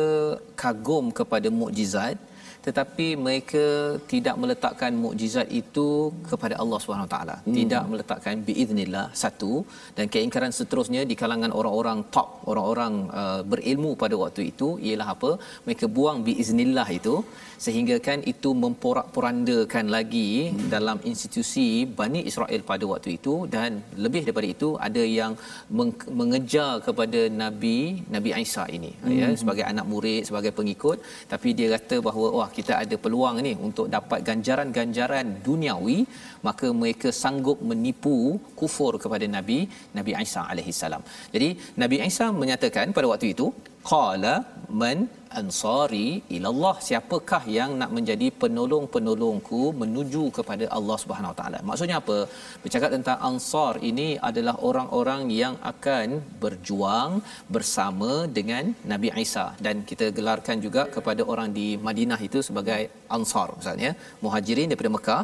[0.58, 2.18] kagum kepada mukjizat
[2.66, 3.66] tetapi mereka
[4.12, 5.90] tidak meletakkan mukjizat itu
[6.30, 7.36] kepada Allah Subhanahu Taala.
[7.58, 9.54] Tidak meletakkan biiznillah satu.
[9.98, 15.32] Dan keingkaran seterusnya di kalangan orang-orang top orang-orang uh, berilmu pada waktu itu ialah apa?
[15.66, 17.16] Mereka buang biiznillah itu
[17.66, 20.70] sehingga kan itu memporak-porandakan lagi hmm.
[20.76, 21.68] dalam institusi
[22.00, 23.36] Bani Israel pada waktu itu.
[23.56, 25.34] Dan lebih daripada itu ada yang
[25.80, 27.78] meng- mengejar kepada Nabi
[28.16, 28.94] Nabi Isa ini.
[29.02, 29.18] Hmm.
[29.20, 30.98] ya sebagai anak murid sebagai pengikut.
[31.34, 35.98] Tapi dia kata bahawa wah kita ada peluang ni untuk dapat ganjaran-ganjaran duniawi
[36.48, 38.18] maka mereka sanggup menipu
[38.60, 39.60] kufur kepada Nabi
[39.98, 41.04] Nabi Isa alaihi salam.
[41.36, 41.50] Jadi
[41.82, 43.48] Nabi Isa menyatakan pada waktu itu
[43.90, 44.34] qala
[44.82, 44.98] man
[45.40, 51.60] ansari ilallah siapakah yang nak menjadi penolong-penolongku menuju kepada Allah Subhanahu Taala.
[51.70, 52.18] Maksudnya apa?
[52.64, 56.08] Bercakap tentang ansar ini adalah orang-orang yang akan
[56.44, 57.12] berjuang
[57.56, 62.82] bersama dengan Nabi Isa dan kita gelarkan juga kepada orang di Madinah itu sebagai
[63.18, 63.92] ansar misalnya
[64.24, 65.24] muhajirin daripada Mekah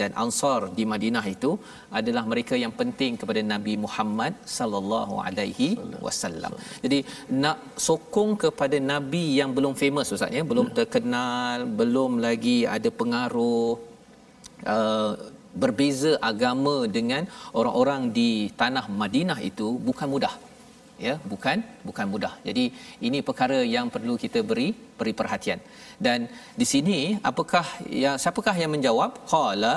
[0.00, 1.50] dan ansar di Madinah itu
[1.98, 5.68] adalah mereka yang penting kepada Nabi Muhammad sallallahu alaihi
[6.06, 6.52] wasallam.
[6.84, 6.98] Jadi
[7.44, 13.70] nak sokong kepada nabi yang belum famous ustaz ya, belum terkenal, belum lagi ada pengaruh
[14.74, 15.12] uh,
[15.62, 17.22] berbeza agama dengan
[17.58, 18.30] orang-orang di
[18.60, 20.34] tanah Madinah itu bukan mudah
[21.06, 22.64] ya bukan bukan mudah jadi
[23.08, 25.60] ini perkara yang perlu kita beri beri perhatian
[26.06, 26.20] dan
[26.60, 26.98] di sini
[27.30, 27.66] apakah
[28.04, 29.74] yang siapakah yang menjawab qala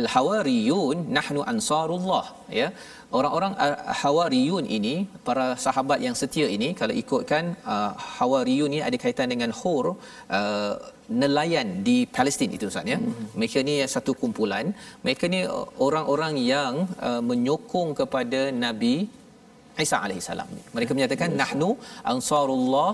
[0.00, 2.24] al hawariyun nahnu ansarullah
[2.60, 2.68] ya
[3.18, 3.54] orang-orang
[4.02, 4.94] hawariyun ini
[5.28, 9.84] para sahabat yang setia ini kalau ikutkan uh, hawariyun ini ada kaitan dengan hur
[10.38, 10.74] uh,
[11.22, 12.98] nelayan di Palestin itu Ustaz ya.
[13.00, 13.28] Hmm.
[13.38, 14.66] Mereka ni satu kumpulan.
[15.04, 15.40] Mereka ni
[15.86, 16.74] orang-orang yang
[17.08, 18.94] uh, menyokong kepada Nabi
[19.84, 20.48] Isa alaihi salam.
[20.76, 21.68] Mereka menyatakan nahnu
[22.12, 22.88] ansarullah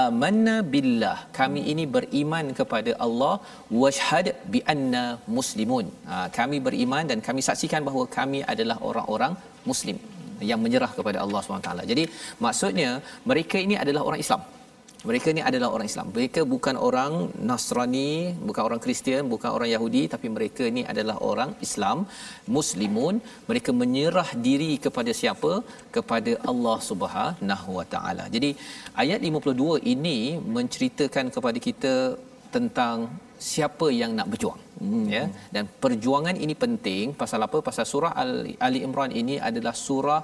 [0.00, 1.16] amanna billah.
[1.38, 3.34] Kami ini beriman kepada Allah
[3.82, 5.04] washhad bi anna
[5.38, 5.88] muslimun.
[6.10, 9.34] Ha, kami beriman dan kami saksikan bahawa kami adalah orang-orang
[9.70, 9.98] muslim
[10.50, 11.90] yang menyerah kepada Allah SWT.
[11.92, 12.04] Jadi
[12.46, 12.90] maksudnya
[13.30, 14.42] mereka ini adalah orang Islam.
[15.08, 16.06] Mereka ni adalah orang Islam.
[16.14, 17.12] Mereka bukan orang
[17.48, 21.98] Nasrani, bukan orang Kristian, bukan orang Yahudi tapi mereka ni adalah orang Islam,
[22.56, 23.22] muslimun.
[23.50, 25.52] Mereka menyerah diri kepada siapa?
[25.96, 28.26] Kepada Allah Subhanahu Wa Taala.
[28.34, 28.50] Jadi
[29.04, 30.18] ayat 52 ini
[30.56, 31.94] menceritakan kepada kita
[32.56, 32.98] tentang
[33.38, 35.04] siapa yang nak berjuang hmm.
[35.14, 35.24] ya
[35.54, 38.12] dan perjuangan ini penting pasal apa pasal surah
[38.66, 40.20] Ali Imran ini adalah surah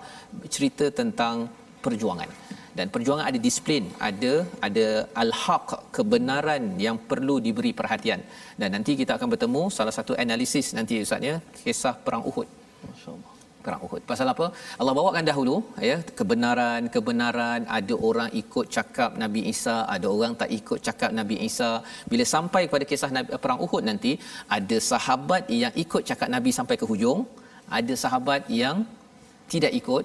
[0.54, 1.46] cerita tentang
[1.86, 2.30] perjuangan
[2.78, 4.32] dan perjuangan ada disiplin ada
[4.68, 4.86] ada
[5.24, 5.68] al-haq
[5.98, 8.22] kebenaran yang perlu diberi perhatian
[8.62, 12.48] dan nanti kita akan bertemu salah satu analisis nanti ustaznya kisah perang Uhud
[12.90, 14.02] masyaallah perang Uhud.
[14.10, 14.46] Pasal apa?
[14.80, 15.54] Allah bawakan dahulu
[15.90, 21.38] ya kebenaran kebenaran ada orang ikut cakap Nabi Isa, ada orang tak ikut cakap Nabi
[21.48, 21.70] Isa.
[22.12, 24.12] Bila sampai kepada kisah Nabi, perang Uhud nanti
[24.58, 27.22] ada sahabat yang ikut cakap Nabi sampai ke hujung,
[27.78, 28.76] ada sahabat yang
[29.52, 30.04] tidak ikut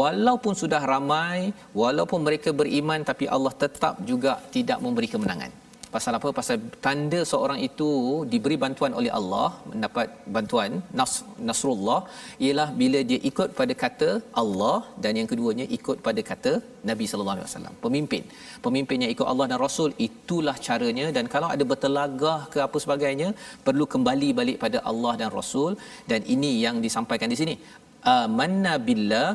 [0.00, 1.38] walaupun sudah ramai
[1.82, 5.52] walaupun mereka beriman tapi Allah tetap juga tidak memberi kemenangan
[5.94, 6.28] Pasal apa?
[6.38, 7.88] Pasal tanda seorang itu
[8.32, 11.14] diberi bantuan oleh Allah, mendapat bantuan nas,
[11.48, 12.00] Nasrullah
[12.44, 14.10] ialah bila dia ikut pada kata
[14.42, 16.52] Allah dan yang keduanya ikut pada kata
[16.90, 17.74] Nabi sallallahu alaihi wasallam.
[17.86, 18.22] Pemimpin.
[18.66, 23.30] Pemimpin yang ikut Allah dan Rasul itulah caranya dan kalau ada bertelagah ke apa sebagainya
[23.66, 25.74] perlu kembali balik pada Allah dan Rasul
[26.12, 27.56] dan ini yang disampaikan di sini.
[28.02, 29.28] Amanna billah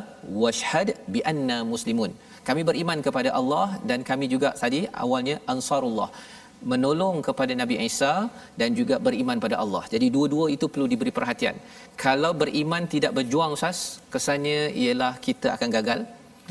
[0.44, 2.12] washhad bi anna muslimun.
[2.48, 6.10] Kami beriman kepada Allah dan kami juga tadi awalnya ansarullah
[6.72, 8.14] menolong kepada Nabi Isa
[8.60, 9.84] dan juga beriman pada Allah.
[9.94, 11.56] Jadi dua-dua itu perlu diberi perhatian.
[12.04, 13.80] Kalau beriman tidak berjuang Ustaz,
[14.14, 16.00] kesannya ialah kita akan gagal.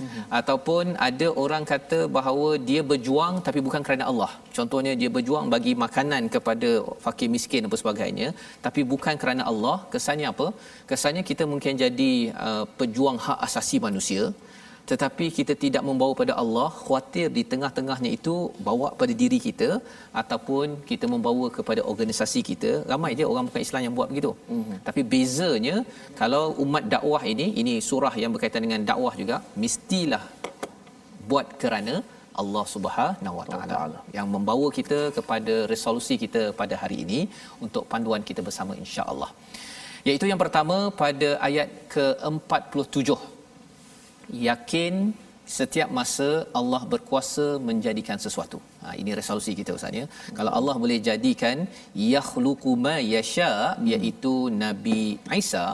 [0.03, 0.23] Mm-hmm.
[0.39, 4.31] Ataupun ada orang kata bahawa dia berjuang tapi bukan kerana Allah.
[4.57, 6.71] Contohnya dia berjuang bagi makanan kepada
[7.05, 8.29] fakir miskin dan sebagainya
[8.67, 9.77] tapi bukan kerana Allah.
[9.93, 10.49] Kesannya apa?
[10.91, 12.13] Kesannya kita mungkin jadi
[12.47, 14.25] uh, pejuang hak asasi manusia
[14.91, 18.35] tetapi kita tidak membawa pada Allah khuatir di tengah-tengahnya itu
[18.67, 19.69] bawa pada diri kita
[20.23, 24.79] ataupun kita membawa kepada organisasi kita ramai je orang bukan Islam yang buat begitu mm-hmm.
[24.89, 25.77] tapi bezanya
[26.21, 30.25] kalau umat dakwah ini ini surah yang berkaitan dengan dakwah juga mestilah
[31.31, 31.95] buat kerana
[32.43, 37.21] Allah Subhanahu Wa Taala yang membawa kita kepada resolusi kita pada hari ini
[37.67, 39.31] untuk panduan kita bersama insya-Allah.
[40.09, 43.34] Iaitu yang pertama pada ayat ke-47
[44.49, 44.95] yakin
[45.57, 48.59] setiap masa Allah berkuasa menjadikan sesuatu.
[48.83, 50.07] Ha, ini resolusi kita Ustaz ya.
[50.39, 51.59] Kalau Allah boleh jadikan
[52.15, 53.53] yakhluqu ma yasha
[53.93, 55.01] iaitu Nabi
[55.41, 55.67] Isa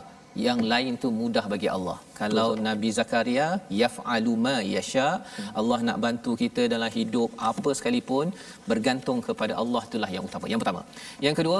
[0.46, 1.98] yang lain tu mudah bagi Allah.
[2.20, 2.64] Kalau Betul.
[2.68, 3.48] Nabi Zakaria
[3.82, 5.08] yaf'alu ma yasha,
[5.60, 8.28] Allah nak bantu kita dalam hidup apa sekalipun
[8.70, 10.46] bergantung kepada Allah itulah yang utama.
[10.52, 10.82] Yang pertama.
[11.26, 11.58] Yang kedua,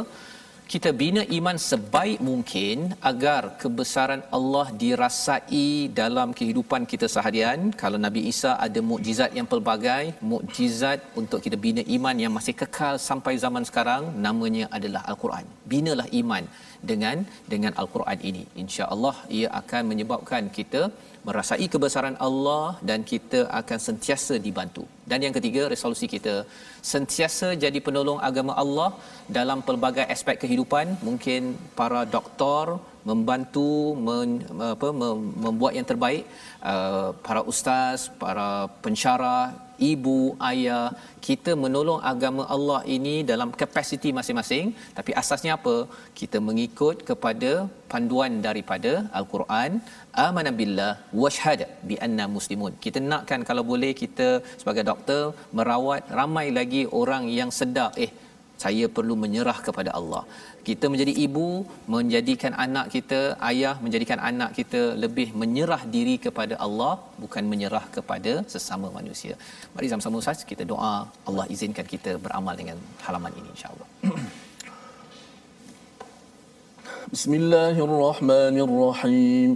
[0.73, 7.61] kita bina iman sebaik mungkin agar kebesaran Allah dirasai dalam kehidupan kita seharian.
[7.83, 12.95] Kalau Nabi Isa ada mukjizat yang pelbagai, mukjizat untuk kita bina iman yang masih kekal
[13.09, 15.47] sampai zaman sekarang namanya adalah Al-Quran.
[15.73, 16.47] Binalah iman
[16.91, 18.45] dengan dengan Al-Quran ini.
[18.63, 20.83] Insya-Allah ia akan menyebabkan kita
[21.29, 24.85] merasai kebesaran Allah dan kita akan sentiasa dibantu.
[25.11, 26.35] Dan yang ketiga, resolusi kita
[26.93, 28.91] sentiasa jadi penolong agama Allah
[29.39, 30.87] dalam pelbagai aspek kehidupan.
[31.09, 31.43] Mungkin
[31.81, 32.65] para doktor
[33.09, 33.71] membantu
[34.07, 34.31] men,
[34.75, 34.89] apa,
[35.45, 36.25] membuat yang terbaik,
[36.73, 38.49] uh, para ustaz, para
[38.85, 39.43] pensyarah,
[39.93, 40.19] ibu,
[40.51, 40.87] ayah,
[41.27, 44.67] kita menolong agama Allah ini dalam kapasiti masing-masing.
[44.99, 45.77] Tapi asasnya apa?
[46.21, 47.51] Kita mengikut kepada
[47.93, 49.81] panduan daripada Al-Quran.
[50.27, 50.93] Amanah billah
[51.23, 52.73] washhad bi anna muslimun.
[52.85, 54.29] Kita nakkan kalau boleh kita
[54.61, 55.23] sebagai doktor
[55.59, 58.13] merawat ramai lagi orang yang sedar eh
[58.65, 60.23] saya perlu menyerah kepada Allah.
[60.69, 61.49] Kita menjadi ibu,
[61.95, 68.33] menjadikan anak kita, ayah menjadikan anak kita lebih menyerah diri kepada Allah bukan menyerah kepada
[68.55, 69.35] sesama manusia.
[69.75, 70.95] Mari sama-sama Ustaz kita doa
[71.29, 73.89] Allah izinkan kita beramal dengan halaman ini insya-Allah.
[77.15, 79.51] Bismillahirrahmanirrahim.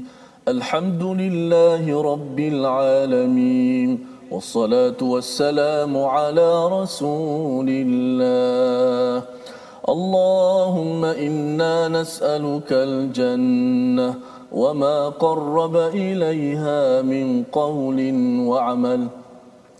[0.47, 4.09] Alhamdulillahirabbil alamin.
[4.29, 9.13] والصلاه والسلام على رسول الله
[9.89, 14.09] اللهم انا نسالك الجنه
[14.53, 17.99] وما قرب اليها من قول
[18.49, 19.01] وعمل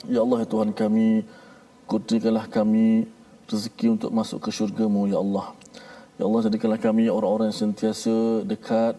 [0.09, 1.22] يا الله ya Tuhan kami
[1.86, 3.05] kurniakanlah kami
[3.45, 5.53] rezeki untuk masuk ke syurga-Mu ya Allah
[6.17, 8.97] ya Allah jadikanlah kami orang-orang yang sentiasa dekat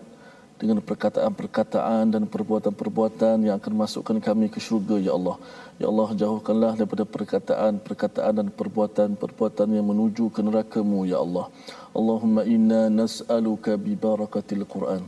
[0.56, 5.36] dengan perkataan-perkataan dan perbuatan-perbuatan yang akan masukkan kami ke syurga ya Allah.
[5.76, 11.52] Ya Allah jauhkanlah daripada perkataan-perkataan dan perbuatan-perbuatan yang menuju ke neraka-Mu ya Allah.
[11.92, 15.04] Allahumma inna nas'aluka bi barakatil Quran.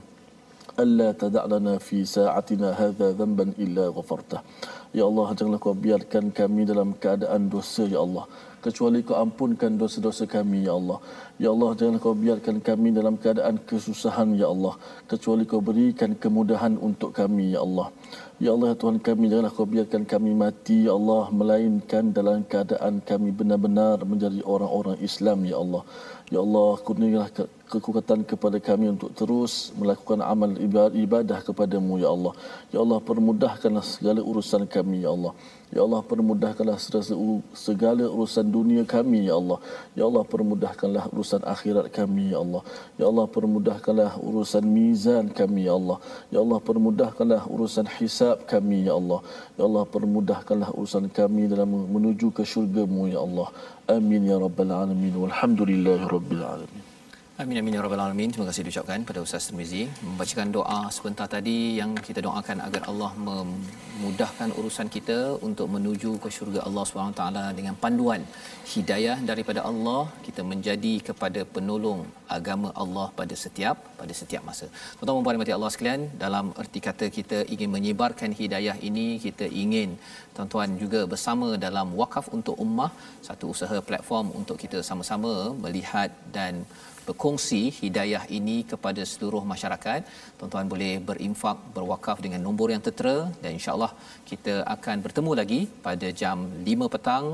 [0.75, 4.43] Alla tada'lana fi sa'atina hadha dhanban illa ghafartah.
[4.91, 8.27] Ya Allah janganlah kau biarkan kami dalam keadaan dosa ya Allah
[8.67, 10.99] kecuali kau ampunkan dosa-dosa kami ya Allah
[11.43, 14.75] ya Allah jangan kau biarkan kami dalam keadaan kesusahan ya Allah
[15.11, 17.87] kecuali kau berikan kemudahan untuk kami ya Allah
[18.43, 22.99] ya Allah ya Tuhan kami janganlah kau biarkan kami mati ya Allah melainkan dalam keadaan
[23.09, 25.83] kami benar-benar menjadi orang-orang Islam ya Allah
[26.27, 30.51] Ya Allah, kurniakanlah kekuatan kepada kami untuk terus melakukan amal
[30.91, 32.33] ibadah kepadamu, Ya Allah.
[32.67, 35.31] Ya Allah, permudahkanlah segala urusan kami, Ya Allah.
[35.67, 36.79] Ya Allah permudahkanlah
[37.51, 39.59] segala urusan dunia kami ya Allah.
[39.99, 42.63] Ya Allah permudahkanlah urusan akhirat kami ya Allah.
[42.95, 45.99] Ya Allah permudahkanlah urusan mizan kami ya Allah.
[46.31, 49.19] Ya Allah permudahkanlah urusan hisab kami ya Allah.
[49.59, 53.51] Ya Allah permudahkanlah urusan kami dalam menuju ke syurga-Mu ya Allah.
[53.91, 55.11] Amin ya rabbal alamin.
[55.19, 56.86] Walhamdulillahirabbil alamin.
[57.41, 58.29] Amin amin ya rabbal alamin.
[58.33, 63.09] Terima kasih diucapkan pada Ustaz Tirmizi membacakan doa sebentar tadi yang kita doakan agar Allah
[63.27, 65.17] memudahkan urusan kita
[65.47, 68.23] untuk menuju ke syurga Allah Subhanahu taala dengan panduan
[68.73, 72.01] hidayah daripada Allah kita menjadi kepada penolong
[72.37, 74.65] agama Allah pada setiap pada setiap masa.
[74.97, 79.89] Tuan-tuan dan puan Allah sekalian, dalam erti kata kita ingin menyebarkan hidayah ini, kita ingin
[80.35, 82.91] tuan-tuan juga bersama dalam wakaf untuk ummah,
[83.29, 85.33] satu usaha platform untuk kita sama-sama
[85.65, 86.65] melihat dan
[87.07, 90.01] berkongsi hidayah ini kepada seluruh masyarakat.
[90.37, 93.91] Tuan-tuan boleh berinfak, berwakaf dengan nombor yang tertera dan insya-Allah
[94.29, 96.37] kita akan bertemu lagi pada jam
[96.67, 97.27] 5 petang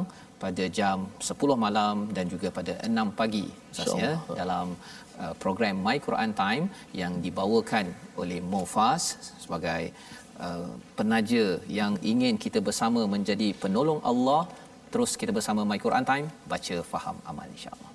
[0.44, 0.98] pada jam
[1.28, 3.46] 10 malam dan juga pada 6 pagi
[3.78, 4.10] sahaja
[4.40, 4.76] dalam
[5.22, 6.66] uh, program My Quran Time
[7.02, 7.88] yang dibawakan
[8.22, 9.04] oleh Mofas
[9.44, 9.84] sebagai
[10.46, 10.68] uh,
[11.00, 11.46] penaja
[11.80, 14.44] yang ingin kita bersama menjadi penolong Allah.
[14.92, 17.93] Terus kita bersama My Quran Time baca faham amal insya-Allah